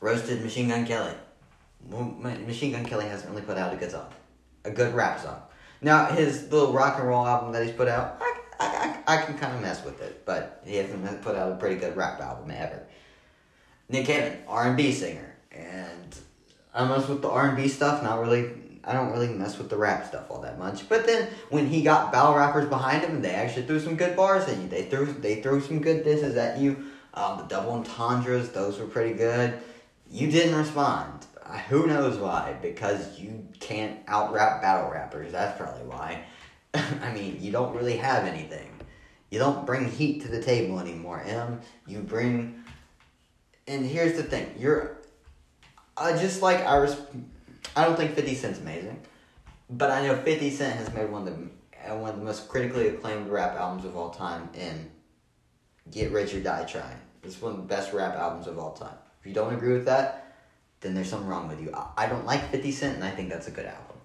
Roasted 0.00 0.40
Machine 0.40 0.68
Gun 0.68 0.86
Kelly. 0.86 1.14
Machine 1.90 2.70
Gun 2.70 2.84
Kelly 2.84 3.06
hasn't 3.06 3.28
really 3.30 3.42
put 3.42 3.58
out 3.58 3.74
a 3.74 3.76
good 3.76 3.90
song, 3.90 4.06
a 4.64 4.70
good 4.70 4.94
rap 4.94 5.20
song. 5.20 5.42
Now 5.80 6.06
his 6.06 6.48
little 6.52 6.72
rock 6.72 7.00
and 7.00 7.08
roll 7.08 7.26
album 7.26 7.50
that 7.52 7.66
he's 7.66 7.74
put 7.74 7.88
out, 7.88 8.18
I, 8.20 8.40
I, 8.60 8.66
I, 8.66 9.16
I 9.16 9.22
can 9.22 9.36
kind 9.36 9.56
of 9.56 9.60
mess 9.60 9.84
with 9.84 10.00
it, 10.00 10.24
but 10.24 10.62
he 10.64 10.76
hasn't 10.76 11.22
put 11.22 11.34
out 11.34 11.50
a 11.50 11.56
pretty 11.56 11.74
good 11.74 11.96
rap 11.96 12.20
album 12.20 12.52
ever. 12.52 12.84
Nick 13.88 14.06
Cannon, 14.06 14.38
R 14.46 14.68
and 14.68 14.76
B 14.76 14.92
singer, 14.92 15.34
and 15.50 16.16
I 16.72 16.86
mess 16.86 17.08
with 17.08 17.20
the 17.20 17.28
R 17.28 17.48
and 17.48 17.56
B 17.56 17.66
stuff. 17.66 18.00
Not 18.04 18.20
really 18.20 18.61
I 18.84 18.92
don't 18.92 19.12
really 19.12 19.28
mess 19.28 19.58
with 19.58 19.70
the 19.70 19.76
rap 19.76 20.06
stuff 20.06 20.30
all 20.30 20.40
that 20.40 20.58
much. 20.58 20.88
But 20.88 21.06
then 21.06 21.28
when 21.50 21.66
he 21.66 21.82
got 21.82 22.10
battle 22.10 22.34
rappers 22.34 22.68
behind 22.68 23.02
him, 23.02 23.22
they 23.22 23.30
actually 23.30 23.66
threw 23.66 23.78
some 23.78 23.96
good 23.96 24.16
bars 24.16 24.48
at 24.48 24.58
you. 24.58 24.68
They 24.68 24.84
threw 24.84 25.06
they 25.06 25.40
threw 25.40 25.60
some 25.60 25.80
good 25.80 26.04
disses 26.04 26.36
at 26.36 26.58
you. 26.58 26.84
Um, 27.14 27.38
the 27.38 27.44
double 27.44 27.72
entendres, 27.72 28.50
those 28.50 28.78
were 28.78 28.86
pretty 28.86 29.14
good. 29.14 29.58
You 30.10 30.30
didn't 30.30 30.56
respond. 30.56 31.26
Who 31.68 31.86
knows 31.86 32.16
why? 32.18 32.56
Because 32.62 33.18
you 33.18 33.46
can't 33.60 34.00
out 34.08 34.32
rap 34.32 34.62
battle 34.62 34.90
rappers. 34.90 35.32
That's 35.32 35.58
probably 35.60 35.86
why. 35.86 36.24
I 36.74 37.12
mean, 37.12 37.38
you 37.40 37.52
don't 37.52 37.76
really 37.76 37.96
have 37.98 38.26
anything. 38.26 38.70
You 39.30 39.38
don't 39.38 39.64
bring 39.64 39.88
heat 39.88 40.22
to 40.22 40.28
the 40.28 40.42
table 40.42 40.78
anymore, 40.78 41.22
M. 41.26 41.60
You 41.86 42.00
bring. 42.00 42.64
And 43.66 43.84
here's 43.86 44.16
the 44.16 44.22
thing. 44.22 44.54
You're. 44.58 44.98
Uh, 45.96 46.18
just 46.18 46.40
like 46.40 46.60
I 46.60 46.76
res- 46.76 46.96
I 47.76 47.84
don't 47.84 47.96
think 47.96 48.14
50 48.14 48.34
Cent's 48.34 48.60
amazing, 48.60 49.00
but 49.70 49.90
I 49.90 50.06
know 50.06 50.16
50 50.16 50.50
Cent 50.50 50.76
has 50.76 50.92
made 50.94 51.10
one 51.10 51.26
of 51.26 51.36
the 51.36 51.90
uh, 51.90 51.96
one 51.96 52.10
of 52.10 52.18
the 52.18 52.24
most 52.24 52.48
critically 52.48 52.88
acclaimed 52.88 53.28
rap 53.28 53.56
albums 53.56 53.84
of 53.84 53.96
all 53.96 54.10
time 54.10 54.48
in 54.54 54.90
Get 55.90 56.12
Rich 56.12 56.34
or 56.34 56.40
Die 56.40 56.64
Trying. 56.64 56.98
It's 57.22 57.40
one 57.40 57.52
of 57.52 57.58
the 57.58 57.64
best 57.64 57.92
rap 57.92 58.14
albums 58.14 58.46
of 58.46 58.58
all 58.58 58.72
time. 58.72 58.94
If 59.20 59.26
you 59.26 59.32
don't 59.32 59.54
agree 59.54 59.72
with 59.72 59.86
that, 59.86 60.34
then 60.80 60.94
there's 60.94 61.08
something 61.08 61.28
wrong 61.28 61.48
with 61.48 61.60
you. 61.60 61.72
I, 61.74 62.04
I 62.04 62.06
don't 62.06 62.26
like 62.26 62.50
50 62.50 62.70
Cent, 62.72 62.94
and 62.96 63.04
I 63.04 63.10
think 63.10 63.30
that's 63.30 63.48
a 63.48 63.52
good 63.52 63.66
album. 63.66 63.96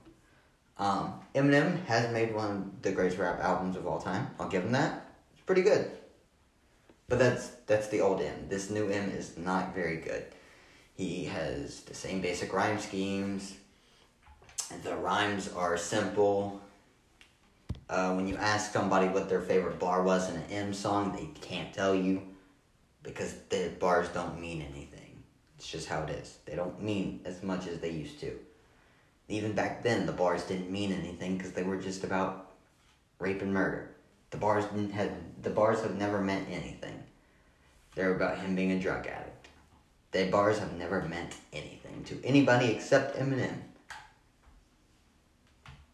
Um, 0.79 1.19
Eminem 1.33 1.83
has 1.85 2.11
made 2.11 2.33
one 2.33 2.51
of 2.51 2.81
the 2.81 2.91
greatest 2.91 3.17
rap 3.17 3.39
albums 3.39 3.75
of 3.75 3.87
all 3.87 3.99
time. 3.99 4.27
I'll 4.39 4.49
give 4.49 4.63
him 4.63 4.71
that. 4.73 5.05
It's 5.33 5.41
pretty 5.41 5.63
good. 5.63 5.91
But 7.09 7.19
that's 7.19 7.47
that's 7.65 7.87
the 7.87 8.01
old 8.01 8.21
M. 8.21 8.49
This 8.49 8.69
new 8.69 8.89
M 8.89 9.09
is 9.09 9.37
not 9.37 9.73
very 9.73 9.97
good. 9.97 10.25
He 10.97 11.25
has 11.25 11.81
the 11.81 11.93
same 11.93 12.21
basic 12.21 12.51
rhyme 12.51 12.79
schemes. 12.79 13.55
The 14.83 14.95
rhymes 14.95 15.47
are 15.53 15.77
simple. 15.77 16.60
Uh, 17.88 18.13
when 18.15 18.27
you 18.27 18.36
ask 18.36 18.73
somebody 18.73 19.07
what 19.07 19.29
their 19.29 19.41
favorite 19.41 19.79
bar 19.79 20.01
was 20.01 20.29
in 20.29 20.38
an 20.38 20.49
M 20.49 20.73
song, 20.73 21.15
they 21.15 21.29
can't 21.39 21.71
tell 21.71 21.93
you 21.93 22.23
because 23.03 23.36
the 23.49 23.71
bars 23.79 24.10
don't 24.10 24.41
mean 24.41 24.65
anything. 24.73 25.23
It's 25.57 25.69
just 25.69 25.88
how 25.88 26.01
it 26.01 26.10
is. 26.10 26.39
They 26.45 26.55
don't 26.55 26.81
mean 26.81 27.21
as 27.25 27.43
much 27.43 27.67
as 27.67 27.79
they 27.79 27.91
used 27.91 28.19
to. 28.21 28.38
Even 29.29 29.53
back 29.53 29.83
then, 29.83 30.07
the 30.07 30.12
bars 30.12 30.43
didn't 30.43 30.71
mean 30.71 30.91
anything 30.91 31.38
because 31.38 31.51
they 31.51 31.63
were 31.63 31.77
just 31.77 32.03
about 32.03 32.53
rape 33.19 33.43
and 33.43 33.53
murder. 33.53 33.91
The 34.31 34.38
bars 34.38 34.65
didn't 34.65 34.91
have 34.91 35.12
the 35.43 35.51
bars 35.51 35.81
have 35.81 35.95
never 35.95 36.21
meant 36.21 36.49
anything. 36.49 37.03
They're 37.93 38.15
about 38.15 38.39
him 38.39 38.55
being 38.55 38.71
a 38.71 38.79
drug 38.79 39.05
addict. 39.05 39.37
Their 40.17 40.32
bars 40.32 40.58
have 40.58 40.73
never 40.73 41.03
meant 41.03 41.36
anything 41.53 42.03
to 42.06 42.19
anybody 42.25 42.71
except 42.71 43.19
Eminem. 43.19 43.53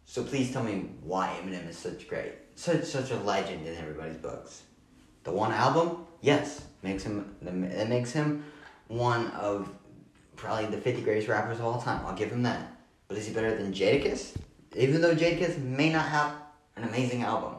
So 0.05 0.23
please 0.23 0.53
tell 0.53 0.63
me 0.63 0.91
why 1.01 1.37
Eminem 1.41 1.67
is 1.67 1.77
such 1.77 2.07
great, 2.07 2.31
such 2.55 2.85
such 2.85 3.11
a 3.11 3.17
legend 3.17 3.67
in 3.67 3.75
everybody's 3.75 4.15
books. 4.15 4.61
The 5.25 5.33
one 5.33 5.51
album, 5.51 6.05
yes, 6.21 6.63
makes 6.83 7.03
him 7.03 7.35
it 7.41 7.89
makes 7.89 8.13
him 8.13 8.45
one 8.87 9.27
of 9.31 9.69
probably 10.37 10.67
the 10.67 10.81
fifty 10.81 11.01
greatest 11.01 11.27
rappers 11.27 11.59
of 11.59 11.65
all 11.65 11.81
time. 11.81 12.05
I'll 12.05 12.15
give 12.15 12.31
him 12.31 12.43
that. 12.43 12.77
But 13.09 13.17
is 13.17 13.27
he 13.27 13.33
better 13.33 13.57
than 13.57 13.73
Jadakiss? 13.73 14.37
Even 14.77 15.01
though 15.01 15.13
Jadakiss 15.13 15.61
may 15.61 15.89
not 15.91 16.05
have 16.05 16.33
an 16.77 16.85
amazing 16.85 17.23
album 17.23 17.55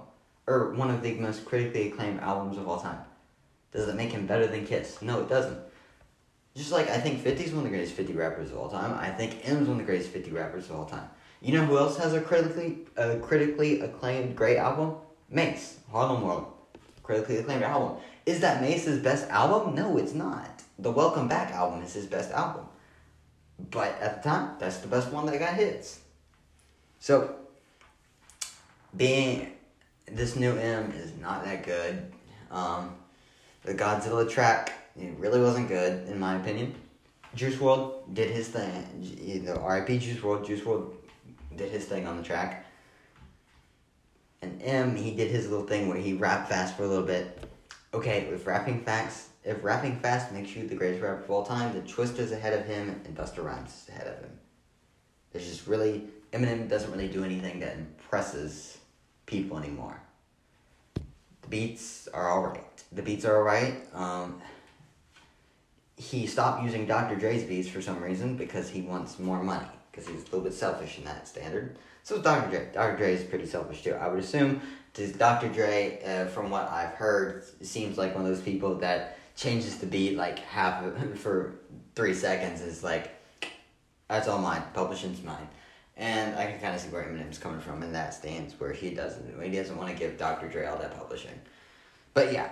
or 0.46 0.72
one 0.72 0.90
of 0.90 1.02
the 1.02 1.12
most 1.16 1.44
critically 1.44 1.92
acclaimed 1.92 2.20
albums 2.20 2.56
of 2.56 2.66
all 2.66 2.80
time, 2.80 3.00
does 3.70 3.86
it 3.86 3.96
make 3.96 4.12
him 4.12 4.26
better 4.26 4.46
than 4.46 4.66
Kiss? 4.66 5.02
No, 5.02 5.20
it 5.20 5.28
doesn't. 5.28 5.58
Just 6.56 6.70
like 6.70 6.88
I 6.88 6.98
think 6.98 7.20
50 7.20 7.44
is 7.44 7.50
one 7.50 7.58
of 7.58 7.64
the 7.64 7.70
greatest 7.70 7.94
50 7.94 8.12
rappers 8.12 8.52
of 8.52 8.58
all 8.58 8.68
time. 8.68 8.96
I 8.98 9.10
think 9.10 9.40
M's 9.42 9.66
one 9.66 9.72
of 9.72 9.78
the 9.78 9.84
greatest 9.84 10.10
50 10.10 10.30
rappers 10.30 10.70
of 10.70 10.76
all 10.76 10.84
time. 10.84 11.08
You 11.40 11.52
know 11.52 11.64
who 11.64 11.76
else 11.76 11.96
has 11.98 12.14
a 12.14 12.20
critically 12.20 12.78
a 12.96 13.16
critically 13.18 13.80
acclaimed 13.80 14.36
great 14.36 14.56
album? 14.56 14.94
Mase, 15.28 15.78
Harlem 15.90 16.22
World. 16.22 16.46
Critically 17.02 17.38
acclaimed 17.38 17.64
album. 17.64 17.96
Is 18.24 18.40
that 18.40 18.62
Mase's 18.62 19.02
best 19.02 19.28
album? 19.30 19.74
No, 19.74 19.98
it's 19.98 20.14
not. 20.14 20.62
The 20.78 20.90
Welcome 20.90 21.28
Back 21.28 21.50
album 21.50 21.82
is 21.82 21.92
his 21.92 22.06
best 22.06 22.30
album. 22.30 22.66
But 23.70 23.98
at 24.00 24.22
the 24.22 24.28
time, 24.28 24.56
that's 24.58 24.78
the 24.78 24.88
best 24.88 25.12
one 25.12 25.26
that 25.26 25.38
got 25.38 25.54
hits. 25.54 26.00
So, 27.00 27.34
being 28.96 29.52
this 30.06 30.36
new 30.36 30.56
M 30.56 30.92
is 30.92 31.12
not 31.20 31.44
that 31.44 31.64
good. 31.64 32.12
Um, 32.50 32.94
the 33.64 33.74
Godzilla 33.74 34.28
track 34.28 34.72
it 34.96 35.14
really 35.18 35.40
wasn't 35.40 35.68
good, 35.68 36.08
in 36.08 36.18
my 36.18 36.36
opinion. 36.36 36.74
Juice 37.34 37.56
WRLD 37.56 38.14
did 38.14 38.30
his 38.30 38.48
thing. 38.48 38.86
You 39.00 39.40
know, 39.40 39.66
RIP 39.66 40.00
Juice 40.00 40.18
WRLD. 40.18 40.46
Juice 40.46 40.60
WRLD 40.60 40.92
did 41.56 41.70
his 41.70 41.84
thing 41.84 42.06
on 42.06 42.16
the 42.16 42.22
track. 42.22 42.66
And 44.42 44.60
M, 44.62 44.94
he 44.94 45.14
did 45.14 45.30
his 45.30 45.48
little 45.48 45.66
thing 45.66 45.88
where 45.88 45.98
he 45.98 46.12
rapped 46.12 46.48
fast 46.48 46.76
for 46.76 46.84
a 46.84 46.86
little 46.86 47.06
bit. 47.06 47.48
Okay, 47.92 48.28
if 48.32 48.46
rapping 48.46 48.84
fast, 48.84 49.28
if 49.44 49.62
rapping 49.64 49.98
fast 50.00 50.32
makes 50.32 50.54
you 50.54 50.66
the 50.66 50.74
greatest 50.74 51.02
rapper 51.02 51.22
of 51.22 51.30
all 51.30 51.44
time, 51.44 51.72
then 51.72 51.82
Twista's 51.82 52.32
ahead 52.32 52.52
of 52.52 52.66
him 52.66 53.00
and 53.04 53.16
Busta 53.16 53.42
Rhymes 53.42 53.70
is 53.70 53.88
ahead 53.88 54.06
of 54.06 54.18
him. 54.20 54.38
There's 55.32 55.48
just 55.48 55.66
really 55.66 56.08
Eminem 56.34 56.68
doesn't 56.68 56.90
really 56.90 57.08
do 57.08 57.22
anything 57.24 57.60
that 57.60 57.76
impresses 57.76 58.78
people 59.26 59.56
anymore. 59.56 60.00
The 60.94 61.48
beats 61.48 62.08
are 62.08 62.30
alright. 62.30 62.82
The 62.90 63.02
beats 63.02 63.24
are 63.24 63.36
alright. 63.36 63.86
Um, 63.94 64.40
he 65.96 66.26
stopped 66.26 66.62
using 66.62 66.86
Dr. 66.86 67.16
Dre's 67.16 67.44
beats 67.44 67.68
for 67.68 67.80
some 67.80 68.02
reason 68.02 68.36
because 68.36 68.68
he 68.68 68.82
wants 68.82 69.18
more 69.18 69.42
money 69.42 69.66
because 69.90 70.08
he's 70.08 70.22
a 70.22 70.24
little 70.24 70.40
bit 70.40 70.54
selfish 70.54 70.98
in 70.98 71.04
that 71.04 71.28
standard. 71.28 71.78
So 72.02 72.20
Dr. 72.20 72.50
Dre. 72.50 72.68
Dr. 72.72 72.96
Dre 72.96 73.14
is 73.14 73.22
pretty 73.22 73.46
selfish 73.46 73.82
too. 73.82 73.94
I 73.94 74.08
would 74.08 74.18
assume 74.18 74.60
does 74.94 75.12
Dr. 75.12 75.48
Dre, 75.48 76.00
uh, 76.04 76.26
from 76.26 76.50
what 76.50 76.70
I've 76.70 76.94
heard, 76.94 77.44
seems 77.62 77.98
like 77.98 78.14
one 78.14 78.24
of 78.24 78.30
those 78.30 78.40
people 78.40 78.76
that 78.76 79.18
changes 79.36 79.78
the 79.78 79.86
beat 79.86 80.16
like 80.16 80.38
half 80.38 80.84
for 81.16 81.56
three 81.94 82.14
seconds. 82.14 82.60
Is 82.60 82.84
like, 82.84 83.10
that's 84.08 84.28
all 84.28 84.38
mine. 84.38 84.62
Publishing's 84.72 85.22
mine. 85.22 85.48
And 85.96 86.36
I 86.36 86.46
can 86.46 86.60
kind 86.60 86.74
of 86.74 86.80
see 86.80 86.88
where 86.88 87.02
Eminem's 87.02 87.38
coming 87.38 87.60
from 87.60 87.82
in 87.82 87.92
that 87.92 88.14
stance, 88.14 88.54
where 88.58 88.72
he 88.72 88.90
doesn't 88.90 89.42
he 89.42 89.56
doesn't 89.56 89.76
want 89.76 89.90
to 89.90 89.96
give 89.96 90.16
Dr. 90.16 90.48
Dre 90.48 90.66
all 90.66 90.78
that 90.78 90.96
publishing. 90.96 91.40
But 92.14 92.32
yeah, 92.32 92.50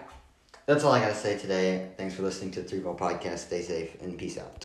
that's 0.66 0.85
all 0.85 0.92
I 0.92 1.01
got 1.01 1.09
to 1.09 1.14
say 1.14 1.38
today. 1.38 1.90
Thanks 1.96 2.14
for 2.14 2.22
listening 2.22 2.51
to 2.53 2.62
the 2.62 2.68
Three 2.68 2.81
Ball 2.81 2.96
Podcast. 2.96 3.38
Stay 3.38 3.62
safe 3.62 4.01
and 4.01 4.16
peace 4.16 4.38
out. 4.38 4.57